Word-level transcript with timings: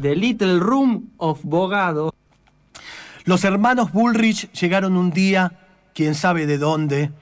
The 0.00 0.16
Little 0.16 0.60
Room 0.60 1.10
of 1.18 1.40
Bogado. 1.42 2.14
Los 3.24 3.44
hermanos 3.44 3.92
Bullrich 3.92 4.50
llegaron 4.52 4.96
un 4.96 5.10
día, 5.10 5.52
quién 5.94 6.14
sabe 6.14 6.46
de 6.46 6.56
dónde. 6.56 7.12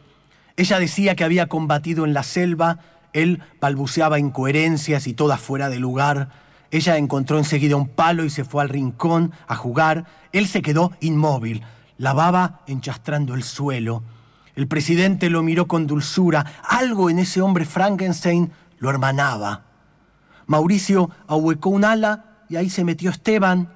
Ella 0.56 0.78
decía 0.78 1.16
que 1.16 1.24
había 1.24 1.48
combatido 1.48 2.04
en 2.04 2.14
la 2.14 2.22
selva, 2.22 2.78
él 3.12 3.42
balbuceaba 3.60 4.20
incoherencias 4.20 5.06
y 5.08 5.14
todas 5.14 5.40
fuera 5.40 5.70
de 5.70 5.80
lugar. 5.80 6.28
Ella 6.70 6.98
encontró 6.98 7.38
enseguida 7.38 7.74
un 7.76 7.88
palo 7.88 8.24
y 8.24 8.30
se 8.30 8.44
fue 8.44 8.62
al 8.62 8.68
rincón 8.68 9.32
a 9.48 9.56
jugar. 9.56 10.06
Él 10.32 10.46
se 10.46 10.62
quedó 10.62 10.92
inmóvil, 11.00 11.64
lavaba 11.96 12.60
enchastrando 12.66 13.34
el 13.34 13.42
suelo. 13.42 14.04
El 14.54 14.68
presidente 14.68 15.30
lo 15.30 15.42
miró 15.42 15.66
con 15.66 15.86
dulzura. 15.86 16.46
Algo 16.62 17.10
en 17.10 17.18
ese 17.18 17.40
hombre 17.40 17.64
Frankenstein 17.64 18.52
lo 18.78 18.90
hermanaba. 18.90 19.64
Mauricio 20.46 21.10
ahuecó 21.26 21.70
un 21.70 21.84
ala 21.84 22.27
y 22.48 22.56
ahí 22.56 22.70
se 22.70 22.84
metió 22.84 23.10
Esteban. 23.10 23.72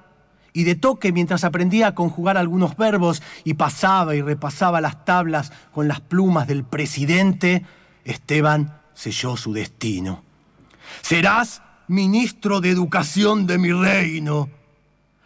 Y 0.53 0.65
de 0.65 0.75
toque, 0.75 1.11
mientras 1.11 1.43
aprendía 1.43 1.87
a 1.87 1.95
conjugar 1.95 2.37
algunos 2.37 2.77
verbos 2.77 3.23
y 3.43 3.55
pasaba 3.55 4.15
y 4.15 4.21
repasaba 4.21 4.81
las 4.81 5.03
tablas 5.03 5.51
con 5.71 5.87
las 5.87 5.99
plumas 5.99 6.47
del 6.47 6.63
presidente, 6.63 7.65
Esteban 8.05 8.79
selló 8.93 9.35
su 9.35 9.53
destino. 9.53 10.23
Serás 11.01 11.61
ministro 11.87 12.61
de 12.61 12.69
educación 12.69 13.47
de 13.47 13.57
mi 13.57 13.71
reino. 13.71 14.49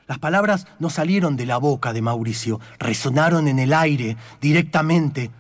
Las 0.08 0.20
palabras 0.20 0.68
no 0.80 0.90
salieron 0.90 1.36
de 1.36 1.46
la 1.46 1.58
boca 1.58 1.92
de 1.92 2.02
Mauricio, 2.02 2.62
resonaron 2.80 3.48
en 3.50 3.60
el 3.60 3.74
aire 3.74 4.16
directamente, 4.40 5.32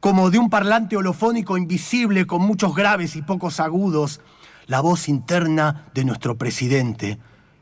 como 0.00 0.30
de 0.30 0.38
un 0.38 0.50
parlante 0.50 0.96
holofónico 0.96 1.56
invisible 1.56 2.26
con 2.26 2.42
muchos 2.42 2.74
graves 2.74 3.14
y 3.14 3.22
pocos 3.22 3.60
agudos, 3.60 4.20
la 4.66 4.80
voz 4.80 5.08
interna 5.08 5.86
de 5.94 6.04
nuestro 6.04 6.36
presidente, 6.36 7.18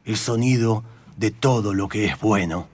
el 0.07 0.17
sonido 0.17 0.85
de 1.17 1.31
todo 1.33 1.75
lo 1.75 1.89
que 1.89 2.07
es 2.07 2.19
bueno. 2.21 2.69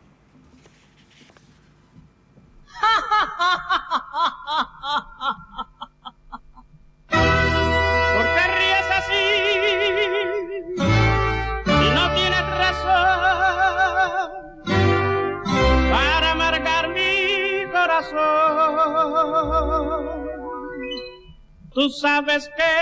¿Por 7.09 7.19
qué 8.35 8.47
ríes 8.59 8.87
así? 8.99 9.25
Si 11.65 11.91
no 11.95 12.15
tienes 12.15 12.47
razón 12.63 14.31
para 15.91 16.35
marcar 16.35 16.91
mi 16.91 17.65
corazón. 17.73 18.13
Tú 21.73 21.89
sabes 21.89 22.51
que. 22.57 22.82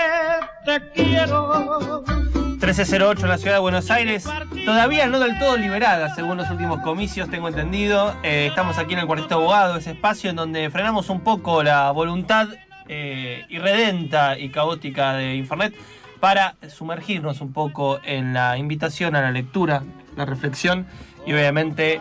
1308 2.71 3.23
en 3.23 3.29
la 3.29 3.37
ciudad 3.37 3.55
de 3.55 3.59
Buenos 3.59 3.91
Aires, 3.91 4.23
todavía 4.63 5.05
no 5.07 5.19
del 5.19 5.37
todo 5.39 5.57
liberada, 5.57 6.15
según 6.15 6.37
los 6.37 6.49
últimos 6.49 6.79
comicios, 6.79 7.29
tengo 7.29 7.49
entendido. 7.49 8.15
Eh, 8.23 8.47
estamos 8.47 8.77
aquí 8.77 8.93
en 8.93 8.99
el 8.99 9.07
Cuartito 9.07 9.35
Abogado, 9.35 9.75
ese 9.75 9.91
espacio 9.91 10.29
en 10.29 10.37
donde 10.37 10.69
frenamos 10.69 11.09
un 11.09 11.19
poco 11.19 11.63
la 11.63 11.91
voluntad 11.91 12.47
eh, 12.87 13.43
irredenta 13.49 14.39
y 14.39 14.51
caótica 14.51 15.15
de 15.15 15.35
Internet 15.35 15.75
para 16.21 16.55
sumergirnos 16.69 17.41
un 17.41 17.51
poco 17.51 17.99
en 18.05 18.33
la 18.33 18.57
invitación 18.57 19.17
a 19.17 19.21
la 19.21 19.31
lectura, 19.31 19.83
la 20.15 20.23
reflexión 20.23 20.87
y 21.25 21.33
obviamente 21.33 21.99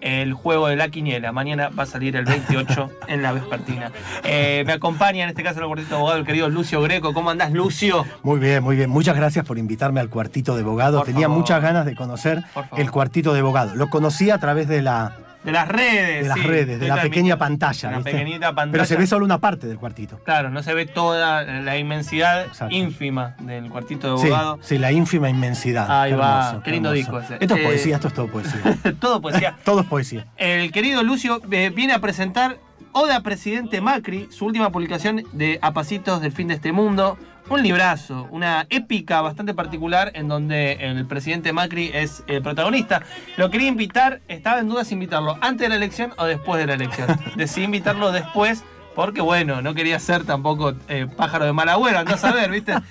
el 0.00 0.32
juego 0.32 0.68
de 0.68 0.76
la 0.76 0.88
quiniela. 0.88 1.32
Mañana 1.32 1.70
va 1.70 1.84
a 1.84 1.86
salir 1.86 2.16
el 2.16 2.24
28 2.24 2.90
en 3.08 3.22
la 3.22 3.32
vespertina. 3.32 3.90
Eh, 4.24 4.62
me 4.66 4.72
acompaña 4.72 5.24
en 5.24 5.30
este 5.30 5.42
caso 5.42 5.60
el 5.60 5.66
cuartito 5.66 5.90
de 5.90 5.96
abogado 5.96 6.18
el 6.18 6.26
querido 6.26 6.48
Lucio 6.48 6.80
Greco. 6.82 7.12
¿Cómo 7.12 7.30
andás, 7.30 7.52
Lucio? 7.52 8.04
Muy 8.22 8.38
bien, 8.38 8.62
muy 8.62 8.76
bien. 8.76 8.90
Muchas 8.90 9.16
gracias 9.16 9.44
por 9.44 9.58
invitarme 9.58 10.00
al 10.00 10.08
cuartito 10.08 10.54
de 10.54 10.62
abogado. 10.62 10.98
Por 10.98 11.06
Tenía 11.06 11.26
favor. 11.26 11.38
muchas 11.38 11.62
ganas 11.62 11.86
de 11.86 11.94
conocer 11.94 12.42
el 12.76 12.90
cuartito 12.90 13.32
de 13.32 13.40
abogado. 13.40 13.74
Lo 13.74 13.88
conocí 13.88 14.30
a 14.30 14.38
través 14.38 14.68
de 14.68 14.82
la 14.82 15.12
De 15.44 15.52
las 15.52 15.68
redes. 15.68 16.22
de 16.24 16.28
las 16.28 16.38
sí. 16.38 16.46
redes, 16.46 16.78
de 16.80 16.88
la 16.88 17.00
pequeña 17.00 17.38
pantalla. 17.38 17.90
La 17.90 17.96
¿viste? 17.98 18.12
pequeñita 18.12 18.48
pantalla. 18.54 18.72
Pero 18.72 18.84
se 18.84 18.96
ve 18.96 19.06
solo 19.06 19.24
una 19.24 19.38
parte 19.38 19.66
del 19.66 19.78
cuartito. 19.78 20.18
Claro, 20.24 20.50
no 20.50 20.62
se 20.62 20.74
ve 20.74 20.84
toda 20.86 21.42
la 21.44 21.78
inmensidad 21.78 22.44
Exacto. 22.44 22.74
ínfima 22.74 23.36
del 23.40 23.70
cuartito 23.70 24.16
de 24.16 24.20
Sí, 24.20 24.26
abogado. 24.26 24.58
sí, 24.62 24.76
la 24.78 24.92
ínfima 24.92 25.30
inmensidad. 25.30 25.86
Ahí 26.02 26.12
va, 26.12 26.48
hermoso, 26.48 26.62
qué 26.62 26.70
lindo 26.72 26.92
disco 26.92 27.18
ese. 27.20 27.38
Esto 27.40 27.54
es 27.54 27.60
Eh, 27.60 27.64
poesía, 27.64 27.94
esto 27.96 28.08
es 28.08 28.14
todo 28.14 28.26
poesía. 28.28 28.60
Todo 29.00 29.20
poesía. 29.22 29.56
todo 29.64 29.80
es 29.80 29.86
poesía. 29.86 30.26
El 30.36 30.70
querido 30.72 31.02
Lucio 31.02 31.40
eh, 31.50 31.70
viene 31.74 31.94
a 31.94 32.00
presentar 32.00 32.58
Oda 32.92 33.22
Presidente 33.22 33.80
Macri, 33.80 34.28
su 34.30 34.44
última 34.46 34.70
publicación 34.70 35.22
de 35.32 35.58
A 35.62 35.72
Pasitos 35.72 36.20
del 36.20 36.32
Fin 36.32 36.48
de 36.48 36.54
este 36.54 36.72
Mundo. 36.72 37.16
Un 37.50 37.64
librazo, 37.64 38.28
una 38.30 38.68
épica 38.70 39.20
bastante 39.22 39.54
particular 39.54 40.12
en 40.14 40.28
donde 40.28 40.74
el 40.74 41.04
presidente 41.04 41.52
Macri 41.52 41.90
es 41.92 42.22
el 42.28 42.42
protagonista. 42.42 43.02
Lo 43.36 43.50
quería 43.50 43.66
invitar, 43.66 44.20
estaba 44.28 44.60
en 44.60 44.68
duda 44.68 44.84
si 44.84 44.94
invitarlo 44.94 45.36
antes 45.40 45.64
de 45.64 45.68
la 45.70 45.74
elección 45.74 46.12
o 46.16 46.26
después 46.26 46.60
de 46.60 46.68
la 46.68 46.74
elección. 46.74 47.08
Decidí 47.34 47.64
invitarlo 47.64 48.12
después 48.12 48.62
porque, 48.94 49.20
bueno, 49.20 49.62
no 49.62 49.72
quería 49.74 49.98
ser 49.98 50.24
tampoco 50.24 50.74
eh, 50.88 51.06
pájaro 51.16 51.44
de 51.44 51.52
mal 51.52 51.68
agüero, 51.68 51.98
andás 52.00 52.22
a 52.24 52.32
ver, 52.32 52.50
¿viste? 52.50 52.74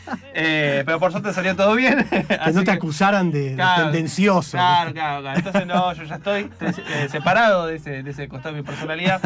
Eh, 0.42 0.84
pero 0.86 1.00
por 1.00 1.12
suerte 1.12 1.34
salió 1.34 1.54
todo 1.54 1.76
bien. 1.76 2.08
Que 2.10 2.26
no 2.54 2.64
te 2.64 2.72
acusaran 2.72 3.30
de, 3.30 3.58
tendencioso. 3.76 4.52
Claro, 4.52 4.94
claro, 4.94 5.22
claro. 5.22 5.38
Entonces 5.38 5.68
no, 5.68 5.92
yo 5.94 6.04
ya 6.04 6.16
estoy 6.16 6.50
eh, 6.62 7.08
separado 7.12 7.66
de 7.66 7.76
ese, 7.76 8.04
de 8.04 8.12
ese 8.12 8.30
costado 8.30 8.56
de 8.56 8.62
mi 8.62 8.66
personalidad. 8.66 9.20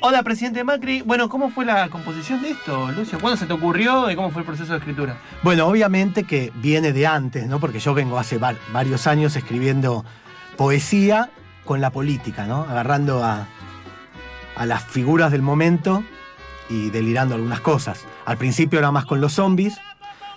Hola, 0.00 0.22
presidente 0.22 0.62
Macri. 0.62 1.02
Bueno, 1.02 1.28
¿cómo 1.28 1.50
fue 1.50 1.64
la 1.64 1.88
composición 1.88 2.40
de 2.42 2.50
esto, 2.50 2.88
Lucio? 2.92 3.18
¿Cuándo 3.18 3.36
se 3.36 3.46
te 3.46 3.52
ocurrió 3.52 4.08
y 4.10 4.14
cómo 4.14 4.30
fue 4.30 4.42
el 4.42 4.46
proceso 4.46 4.72
de 4.74 4.78
escritura? 4.78 5.16
Bueno, 5.42 5.66
obviamente 5.66 6.22
que 6.22 6.52
viene 6.56 6.92
de 6.92 7.06
antes, 7.08 7.48
¿no? 7.48 7.58
Porque 7.58 7.80
yo 7.80 7.92
vengo 7.94 8.16
hace 8.16 8.38
va- 8.38 8.54
varios 8.72 9.08
años 9.08 9.34
escribiendo 9.34 10.04
poesía 10.56 11.30
con 11.64 11.80
la 11.80 11.90
política, 11.90 12.46
¿no? 12.46 12.62
Agarrando 12.68 13.24
a, 13.24 13.46
a 14.58 14.66
las 14.66 14.84
figuras 14.84 15.30
del 15.32 15.42
momento 15.42 16.02
y 16.68 16.90
delirando 16.90 17.34
algunas 17.34 17.60
cosas. 17.60 18.04
Al 18.26 18.36
principio 18.36 18.78
era 18.78 18.90
más 18.90 19.06
con 19.06 19.20
los 19.20 19.32
zombies. 19.34 19.78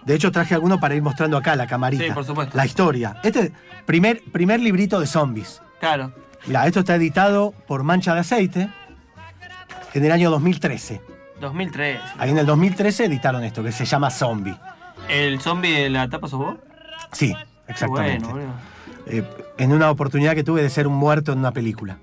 De 0.06 0.16
hecho, 0.16 0.32
traje 0.32 0.54
alguno 0.54 0.80
para 0.80 0.96
ir 0.96 1.02
mostrando 1.02 1.38
acá 1.38 1.56
la 1.56 1.68
camarita. 1.68 2.04
Sí, 2.04 2.12
por 2.12 2.26
supuesto. 2.26 2.56
La 2.56 2.66
historia. 2.66 3.18
Este 3.24 3.52
primer, 3.86 4.24
primer 4.32 4.60
librito 4.60 5.00
de 5.00 5.08
zombies. 5.08 5.62
Claro. 5.80 6.14
Mira, 6.46 6.66
esto 6.66 6.80
está 6.80 6.96
editado 6.96 7.54
por 7.68 7.84
Mancha 7.84 8.14
de 8.14 8.22
Aceite 8.22 8.70
en 9.94 10.06
el 10.06 10.12
año 10.12 10.32
2013. 10.32 11.02
2003. 11.40 12.00
Ahí 12.18 12.30
en 12.30 12.38
el 12.38 12.46
2013 12.46 13.06
editaron 13.06 13.44
esto, 13.44 13.64
que 13.64 13.72
se 13.72 13.86
llama 13.86 14.10
Zombie. 14.10 14.56
¿El 15.10 15.42
zombie 15.42 15.84
de 15.84 15.90
la 15.90 16.10
tapa 16.10 16.28
sos 16.28 16.40
vos? 16.40 16.56
Sí, 17.12 17.36
exactamente. 17.68 18.28
Bueno. 18.28 18.54
Eh, 19.08 19.24
en 19.58 19.74
una 19.74 19.90
oportunidad 19.90 20.36
que 20.36 20.44
tuve 20.44 20.62
de 20.62 20.70
ser 20.70 20.88
un 20.88 20.94
muerto 20.94 21.34
en 21.34 21.40
una 21.40 21.52
película. 21.52 21.98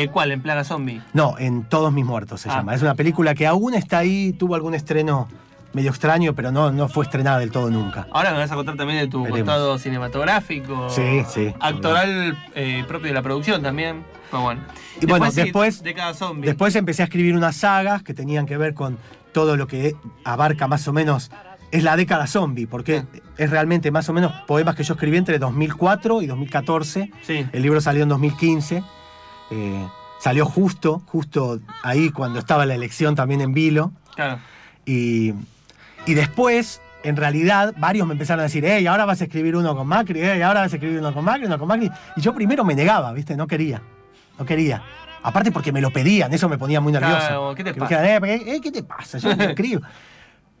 Eh, 0.00 0.08
¿Cuál? 0.08 0.30
¿En 0.32 0.40
Plaga 0.42 0.62
Zombie? 0.64 1.00
No, 1.12 1.36
en 1.38 1.64
Todos 1.64 1.92
mis 1.92 2.04
muertos 2.04 2.40
se 2.42 2.48
Ah. 2.50 2.56
llama. 2.58 2.74
Es 2.74 2.82
una 2.82 2.94
película 2.94 3.34
que 3.34 3.46
aún 3.46 3.74
está 3.74 3.98
ahí, 3.98 4.32
tuvo 4.32 4.54
algún 4.54 4.74
estreno 4.74 5.28
medio 5.72 5.90
extraño, 5.90 6.34
pero 6.34 6.50
no, 6.52 6.70
no 6.70 6.88
fue 6.88 7.04
estrenada 7.04 7.38
del 7.40 7.50
todo 7.50 7.70
nunca. 7.70 8.06
Ahora 8.12 8.30
me 8.32 8.38
vas 8.38 8.50
a 8.50 8.54
contar 8.54 8.76
también 8.76 9.00
de 9.00 9.08
tu 9.08 9.22
Veremos. 9.24 9.40
costado 9.40 9.78
cinematográfico. 9.78 10.88
Sí, 10.90 11.22
sí. 11.28 11.52
Actoral 11.60 12.36
eh, 12.54 12.84
propio 12.88 13.08
de 13.08 13.14
la 13.14 13.22
producción 13.22 13.62
también. 13.62 14.04
Pero 14.30 14.42
bueno. 14.42 14.60
Y 15.00 15.06
bueno, 15.06 15.30
después- 15.30 15.82
de 15.82 15.94
cada 15.94 16.14
zombie. 16.14 16.46
Después 16.46 16.74
empecé 16.76 17.02
a 17.02 17.04
escribir 17.06 17.34
unas 17.36 17.56
sagas 17.56 18.02
que 18.02 18.14
tenían 18.14 18.46
que 18.46 18.56
ver 18.56 18.74
con 18.74 18.98
todo 19.32 19.56
lo 19.56 19.66
que 19.66 19.94
abarca 20.24 20.68
más 20.68 20.86
o 20.88 20.92
menos. 20.92 21.30
Es 21.70 21.82
la 21.82 21.96
década 21.96 22.26
zombie, 22.26 22.66
porque 22.66 23.04
es 23.36 23.50
realmente 23.50 23.90
más 23.90 24.08
o 24.08 24.12
menos 24.14 24.32
poemas 24.46 24.74
que 24.74 24.84
yo 24.84 24.94
escribí 24.94 25.16
entre 25.18 25.38
2004 25.38 26.22
y 26.22 26.26
2014. 26.26 27.10
Sí. 27.22 27.46
El 27.52 27.62
libro 27.62 27.80
salió 27.80 28.04
en 28.04 28.08
2015. 28.08 28.82
eh, 29.50 29.86
salió 30.20 30.46
justo, 30.46 31.02
justo 31.06 31.60
ahí 31.82 32.10
cuando 32.10 32.38
estaba 32.38 32.66
la 32.66 32.74
elección 32.74 33.14
también 33.14 33.40
en 33.40 33.52
Vilo. 33.54 33.92
Claro. 34.14 34.38
Y, 34.84 35.34
y 36.06 36.14
después, 36.14 36.80
en 37.02 37.16
realidad, 37.16 37.74
varios 37.78 38.06
me 38.06 38.12
empezaron 38.12 38.40
a 38.40 38.44
decir, 38.44 38.64
hey, 38.66 38.86
ahora 38.86 39.04
vas 39.04 39.20
a 39.20 39.24
escribir 39.24 39.54
uno 39.56 39.76
con 39.76 39.86
Macri, 39.86 40.20
hey, 40.22 40.42
ahora 40.42 40.60
vas 40.60 40.72
a 40.72 40.76
escribir 40.76 40.98
uno 40.98 41.12
con 41.12 41.24
Macri, 41.24 41.46
uno 41.46 41.58
con 41.58 41.68
Macri. 41.68 41.90
Y 42.16 42.20
yo 42.20 42.34
primero 42.34 42.64
me 42.64 42.74
negaba, 42.74 43.12
¿viste? 43.12 43.36
No 43.36 43.46
quería. 43.46 43.80
No 44.38 44.44
quería. 44.44 44.82
Aparte 45.22 45.50
porque 45.52 45.72
me 45.72 45.80
lo 45.80 45.90
pedían, 45.90 46.32
eso 46.32 46.48
me 46.48 46.58
ponía 46.58 46.80
muy 46.80 46.92
nervioso. 46.92 47.18
Claro, 47.18 47.54
¿qué 47.54 47.64
te 47.64 47.74
Que 47.74 47.80
me 47.80 47.86
pasa? 47.86 48.02
dijeran, 48.02 48.24
"Eh, 48.24 48.42
eh, 48.56 48.60
¿qué 48.62 48.70
te 48.70 48.82
pasa? 48.82 49.18
Yo 49.18 49.34
no 49.34 49.42
escribo. 49.44 49.82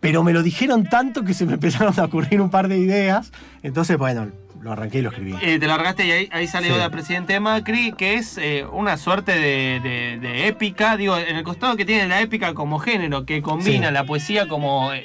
Pero 0.00 0.22
me 0.22 0.32
lo 0.32 0.42
dijeron 0.42 0.84
tanto 0.84 1.24
que 1.24 1.32
se 1.34 1.46
me 1.46 1.52
empezaron 1.54 1.94
a 1.98 2.04
ocurrir 2.04 2.40
un 2.40 2.50
par 2.50 2.68
de 2.68 2.78
ideas. 2.78 3.32
Entonces, 3.62 3.96
bueno, 3.98 4.28
lo 4.62 4.72
arranqué 4.72 4.98
y 4.98 5.02
lo 5.02 5.10
escribí. 5.10 5.34
Eh, 5.42 5.58
te 5.58 5.66
largaste 5.66 6.06
y 6.06 6.10
ahí, 6.10 6.28
ahí 6.32 6.46
sale 6.46 6.66
Sí. 6.68 6.72
Oda 6.72 6.90
presidente 6.90 7.38
Macri, 7.40 7.92
que 7.92 8.14
es 8.14 8.38
eh, 8.38 8.64
una 8.72 8.96
suerte 8.96 9.32
de, 9.32 9.80
de- 9.80 10.18
de 10.20 10.46
épica, 10.48 10.96
digo, 10.96 11.16
en 11.16 11.36
el 11.36 11.42
costado 11.44 11.76
que 11.76 11.84
tiene 11.84 12.08
la 12.08 12.20
épica 12.20 12.54
como 12.54 12.78
género, 12.78 13.24
que 13.24 13.40
combina 13.42 13.88
Sí. 13.88 13.94
la 13.94 14.04
poesía 14.04 14.48
como 14.48 14.92
eh, 14.92 15.04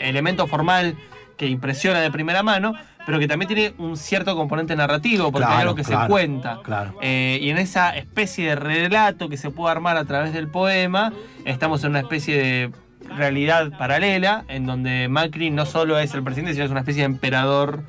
elemento 0.00 0.46
formal 0.46 0.96
que 1.36 1.46
impresiona 1.46 2.00
de 2.00 2.10
primera 2.10 2.42
mano, 2.42 2.74
pero 3.06 3.18
que 3.18 3.26
también 3.26 3.48
tiene 3.48 3.72
un 3.78 3.96
cierto 3.96 4.36
componente 4.36 4.76
narrativo, 4.76 5.32
porque 5.32 5.46
hay 5.46 5.52
Claro, 5.54 5.60
algo 5.70 5.74
que 5.74 5.84
se 5.84 5.96
cuenta. 6.06 6.60
claro. 6.62 6.98
Eh, 7.00 7.38
y 7.40 7.48
en 7.50 7.56
esa 7.58 7.96
especie 7.96 8.50
de 8.50 8.56
relato 8.56 9.28
que 9.30 9.36
se 9.38 9.50
puede 9.50 9.72
armar 9.72 9.96
a 9.96 10.04
través 10.04 10.32
del 10.34 10.48
poema, 10.48 11.12
estamos 11.46 11.82
en 11.84 11.90
una 11.90 12.00
especie 12.00 12.36
de 12.36 12.70
realidad 13.16 13.72
paralela, 13.78 14.44
en 14.48 14.66
donde 14.66 15.08
Macri 15.08 15.50
no 15.50 15.64
solo 15.64 15.98
es 15.98 16.12
el 16.14 16.22
presidente, 16.22 16.52
sino 16.52 16.66
es 16.66 16.70
una 16.70 16.80
especie 16.80 17.00
de 17.02 17.06
emperador 17.06 17.82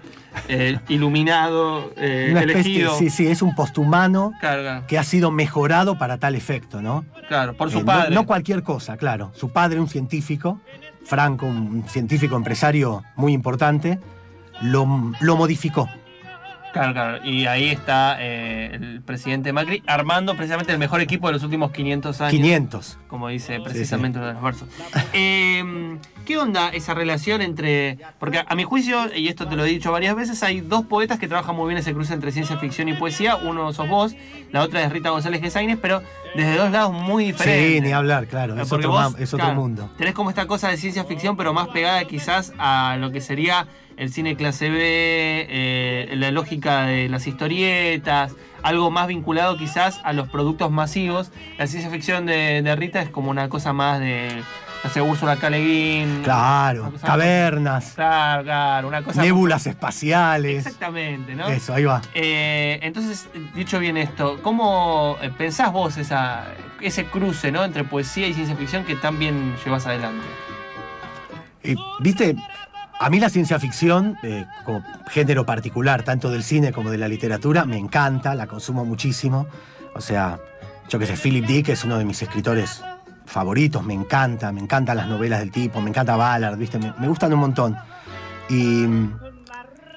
eh, 0.48 0.80
iluminado, 0.90 1.92
eh, 1.98 2.28
Una 2.32 2.42
especie- 2.42 2.60
elegido. 2.84 2.98
sí, 2.98 3.10
sí, 3.10 3.28
es 3.28 3.42
un 3.42 3.54
posthumano 3.56 4.32
que 4.88 4.98
ha 4.98 5.04
sido 5.04 5.32
mejorado 5.32 5.98
para 5.98 6.18
tal 6.18 6.36
efecto, 6.36 6.82
¿no? 6.82 7.06
claro, 7.28 7.54
por 7.56 7.70
Eh, 7.70 7.72
su 7.72 7.80
no- 7.80 7.86
padre. 7.86 8.14
No, 8.16 8.26
cualquier 8.26 8.64
cosa, 8.64 8.98
claro. 8.98 9.32
Su 9.36 9.50
padre, 9.52 9.80
un 9.80 9.88
científico, 9.88 10.60
Franco, 11.06 11.46
un 11.46 11.84
científico 11.88 12.36
empresario 12.36 13.04
muy 13.16 13.34
importante, 13.34 14.00
lo, 14.62 15.14
lo 15.20 15.36
modificó. 15.38 15.90
Claro, 16.74 16.94
claro. 16.94 17.26
Y 17.26 17.46
ahí 17.46 17.70
está 17.70 18.18
eh, 18.20 18.72
el 18.74 19.02
presidente 19.02 19.52
Macri 19.54 19.84
armando 19.88 20.36
precisamente 20.36 20.72
el 20.72 20.80
mejor 20.80 21.02
equipo 21.02 21.28
de 21.28 21.34
los 21.34 21.44
últimos 21.44 21.72
500 21.72 22.22
años. 22.22 22.32
500. 22.32 22.98
como 23.08 23.28
dice 23.28 23.60
precisamente 23.60 24.20
uno 24.20 24.28
de 24.28 24.34
los 24.34 24.42
versos. 24.42 24.70
Eh, 25.14 25.98
¿Qué 26.26 26.38
onda 26.38 26.70
esa 26.70 26.94
relación 26.94 27.42
entre.? 27.42 27.98
Porque 28.20 28.44
a, 28.46 28.56
mi 28.56 28.64
juicio, 28.64 29.14
y 29.16 29.28
esto 29.28 29.48
te 29.48 29.56
lo 29.56 29.66
he 29.66 29.68
dicho 29.68 29.92
varias 29.92 30.16
veces, 30.16 30.42
hay 30.44 30.62
dos 30.62 30.86
poetas 30.86 31.20
que 31.20 31.28
trabajan 31.28 31.56
muy 31.56 31.68
bien 31.68 31.80
ese 31.80 31.94
cruce 31.94 32.14
entre 32.14 32.32
ciencia 32.32 32.58
ficción 32.58 32.88
y 32.90 32.94
poesía. 32.94 33.36
Uno 33.36 33.74
sos 33.74 33.90
vos, 33.90 34.16
la 34.52 34.62
otra 34.62 34.84
es 34.84 34.92
Rita 34.92 35.10
González 35.10 35.42
Gesaines, 35.42 35.78
pero 35.82 36.02
desde 36.36 36.56
dos 36.56 36.72
lados 36.72 36.94
muy 36.94 37.26
diferentes. 37.26 37.76
Sí, 37.76 37.82
ni 37.82 37.92
hablar, 37.92 38.28
claro. 38.28 38.60
Es, 38.62 38.70
Porque 38.70 38.88
otro, 38.88 39.02
vos, 39.02 39.20
es 39.20 39.34
otro 39.34 39.48
claro, 39.48 39.60
mundo. 39.60 39.90
Tenés 39.98 40.14
como 40.14 40.30
esta 40.30 40.46
cosa 40.46 40.70
de 40.70 40.78
ciencia 40.78 41.04
ficción, 41.06 41.36
pero 41.36 41.54
más 41.54 41.70
pegada 41.70 42.06
quizás 42.06 42.54
a 42.58 42.98
lo 43.00 43.12
que 43.12 43.20
sería 43.20 43.68
el 43.98 44.12
cine 44.12 44.36
clase 44.36 44.70
B, 44.70 44.78
eh, 44.80 46.14
la 46.16 46.32
lógica 46.32 46.84
de 46.86 47.10
las 47.10 47.28
historietas, 47.28 48.34
algo 48.64 48.92
más 48.92 49.08
vinculado 49.08 49.58
quizás 49.58 50.00
a 50.04 50.14
los 50.14 50.28
productos 50.30 50.72
masivos. 50.72 51.32
La 51.58 51.68
ciencia 51.68 51.90
ficción 51.92 52.26
de, 52.26 52.62
de 52.62 52.76
Rita 52.76 53.02
es 53.02 53.10
como 53.10 53.30
una 53.30 53.50
cosa 53.50 53.74
más 53.74 54.00
de, 54.00 54.44
no 54.84 54.90
sé, 54.90 55.02
Úrsula 55.02 55.34
una 55.34 56.24
Claro, 56.24 56.92
cavernas, 57.04 57.94
Claro, 57.96 58.44
claro, 58.44 58.88
una 58.88 59.04
cosa... 59.04 59.22
nébulas 59.22 59.68
espaciales. 59.68 60.58
Exactamente, 60.66 61.36
¿no? 61.36 61.48
Eso, 61.48 61.74
ahí 61.74 61.84
va. 61.84 62.02
Eh, 62.14 62.80
entonces, 62.82 63.30
dicho 63.54 63.80
bien 63.80 63.98
esto, 63.98 64.40
¿cómo 64.42 65.18
eh, 65.22 65.32
pensás 65.38 65.72
vos 65.72 65.98
esa, 65.98 66.46
ese 66.82 67.06
cruce 67.06 67.52
¿no? 67.52 67.64
entre 67.64 67.84
poesía 67.84 68.28
y 68.28 68.34
ciencia 68.34 68.56
ficción 68.56 68.84
que 68.84 68.96
tan 68.96 69.20
bien 69.20 69.56
llevas 69.64 69.86
adelante? 69.86 70.26
Eh, 71.64 71.76
Viste, 72.00 72.36
a 73.02 73.10
mí 73.10 73.20
la 73.20 73.32
ciencia 73.32 73.60
ficción, 73.60 74.16
eh, 74.22 74.46
como 74.64 74.84
género 75.10 75.44
particular, 75.44 76.04
tanto 76.04 76.30
del 76.30 76.44
cine 76.44 76.72
como 76.72 76.92
de 76.92 77.00
la 77.00 77.08
literatura, 77.08 77.66
me 77.66 77.78
encanta, 77.78 78.36
la 78.36 78.46
consumo 78.46 78.86
muchísimo. 78.86 79.48
O 79.96 80.02
sea, 80.02 80.40
yo 80.88 81.00
que 81.00 81.08
sé, 81.08 81.18
Philip 81.18 81.44
Dick 81.48 81.70
es 81.70 81.84
uno 81.84 81.98
de 81.98 82.06
mis 82.06 82.22
escritores 82.22 82.84
favoritos, 83.26 83.84
me 83.84 83.96
encanta, 83.96 84.52
me 84.52 84.62
encantan 84.62 84.98
las 84.98 85.08
novelas 85.08 85.40
del 85.40 85.50
tipo, 85.50 85.82
me 85.82 85.90
encanta 85.90 86.16
Ballard, 86.16 86.60
¿viste? 86.60 86.78
Me, 86.78 86.94
me 87.00 87.08
gustan 87.08 87.34
un 87.34 87.40
montón. 87.40 87.76
Y 88.50 88.86
mm, 88.86 89.20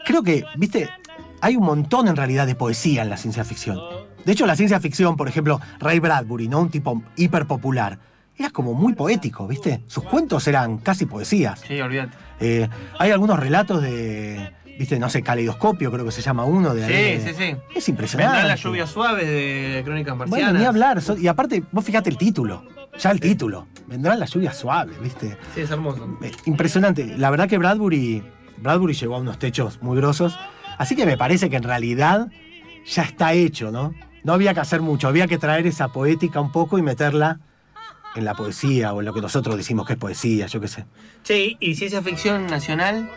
creo 0.07 0.23
que, 0.23 0.47
¿viste? 0.57 0.89
Hay 1.43 1.57
un 1.57 1.65
montón 1.67 2.09
en 2.09 2.17
realidad 2.17 2.47
de 2.47 2.55
poesía 2.55 3.03
en 3.03 3.11
la 3.11 3.19
ciencia 3.19 3.45
ficción. 3.45 3.81
De 4.25 4.33
hecho, 4.33 4.47
la 4.47 4.57
ciencia 4.57 4.81
ficción, 4.81 5.19
por 5.19 5.29
ejemplo, 5.29 5.61
Ray 5.79 5.99
Bradbury, 5.99 6.49
¿no? 6.49 6.61
Un 6.61 6.71
tipo 6.71 7.03
hiper 7.17 7.45
popular. 7.45 7.99
Era 8.37 8.51
como 8.51 8.75
muy 8.75 8.95
poético, 8.95 9.47
¿viste? 9.47 9.83
Sus 9.87 10.05
cuentos 10.05 10.47
eran 10.49 10.79
casi 10.79 11.07
poesías. 11.07 11.61
Sí, 11.61 11.81
olvídate. 11.81 12.17
Eh, 12.41 12.69
hay 12.99 13.11
algunos 13.13 13.39
relatos 13.39 13.81
de, 13.81 14.53
viste, 14.79 14.99
no 14.99 15.09
sé, 15.09 15.23
caleidoscopio, 15.23 15.93
creo 15.93 16.05
que 16.05 16.11
se 16.11 16.21
llama 16.21 16.45
uno. 16.45 16.75
De, 16.75 16.85
Sí, 16.87 16.93
de- 16.93 17.21
sí, 17.21 17.35
sí. 17.37 17.57
Es 17.77 17.89
impresionante. 17.89 18.33
Vendrán 18.33 18.49
las 18.49 18.61
lluvias 18.63 18.91
suaves 18.91 19.27
de 19.27 19.83
Crónicas 19.85 20.17
Marcianas. 20.17 20.47
Bueno, 20.47 20.59
ni 20.59 20.65
hablar. 20.67 21.01
so- 21.01 21.17
y 21.17 21.29
aparte, 21.29 21.63
vos 21.71 21.85
fíjate 21.85 22.11
el 22.11 22.17
título. 22.19 22.65
Ya 22.99 23.11
el 23.11 23.21
título. 23.21 23.67
Vendrán 23.87 24.19
las 24.21 24.31
lluvias 24.33 24.57
suaves, 24.57 25.01
viste. 25.01 25.37
Sí, 25.55 25.61
es 25.61 25.71
hermoso. 25.71 26.19
Eh, 26.23 26.33
impresionante. 26.47 27.17
La 27.19 27.31
verdad 27.31 27.49
que 27.49 27.59
Bradbury, 27.59 28.23
Bradbury 28.59 28.95
llegó 28.95 29.15
a 29.17 29.19
unos 29.19 29.39
techos 29.39 29.81
muy 29.83 29.97
grosos. 29.97 30.37
Así 30.79 30.97
que 30.97 31.07
me 31.07 31.17
parece 31.17 31.51
que 31.51 31.57
en 31.57 31.63
realidad 31.65 32.29
ya 32.85 33.03
está 33.03 33.33
hecho, 33.33 33.71
¿no? 33.71 33.95
No 34.25 34.33
había 34.33 34.55
que 34.55 34.61
hacer 34.61 34.81
mucho. 34.81 35.07
Había 35.07 35.27
que 35.29 35.39
traer 35.39 35.67
esa 35.67 35.89
poética 35.89 36.41
un 36.41 36.51
poco 36.51 36.79
y 36.79 36.83
meterla 36.83 37.39
en 38.15 38.25
la 38.25 38.35
poesía 38.35 38.93
o 38.93 39.01
en 39.01 39.07
lo 39.07 39.15
que 39.15 39.21
nosotros 39.21 39.57
decimos 39.57 39.87
que 39.87 39.95
es 39.95 39.99
poesía, 39.99 40.47
yo 40.47 40.61
qué 40.61 40.69
sé. 40.69 40.85
Che, 41.23 41.57
¿y 41.59 41.75
ciencia 41.75 42.03
ficción 42.03 42.47
nacional? 42.47 43.11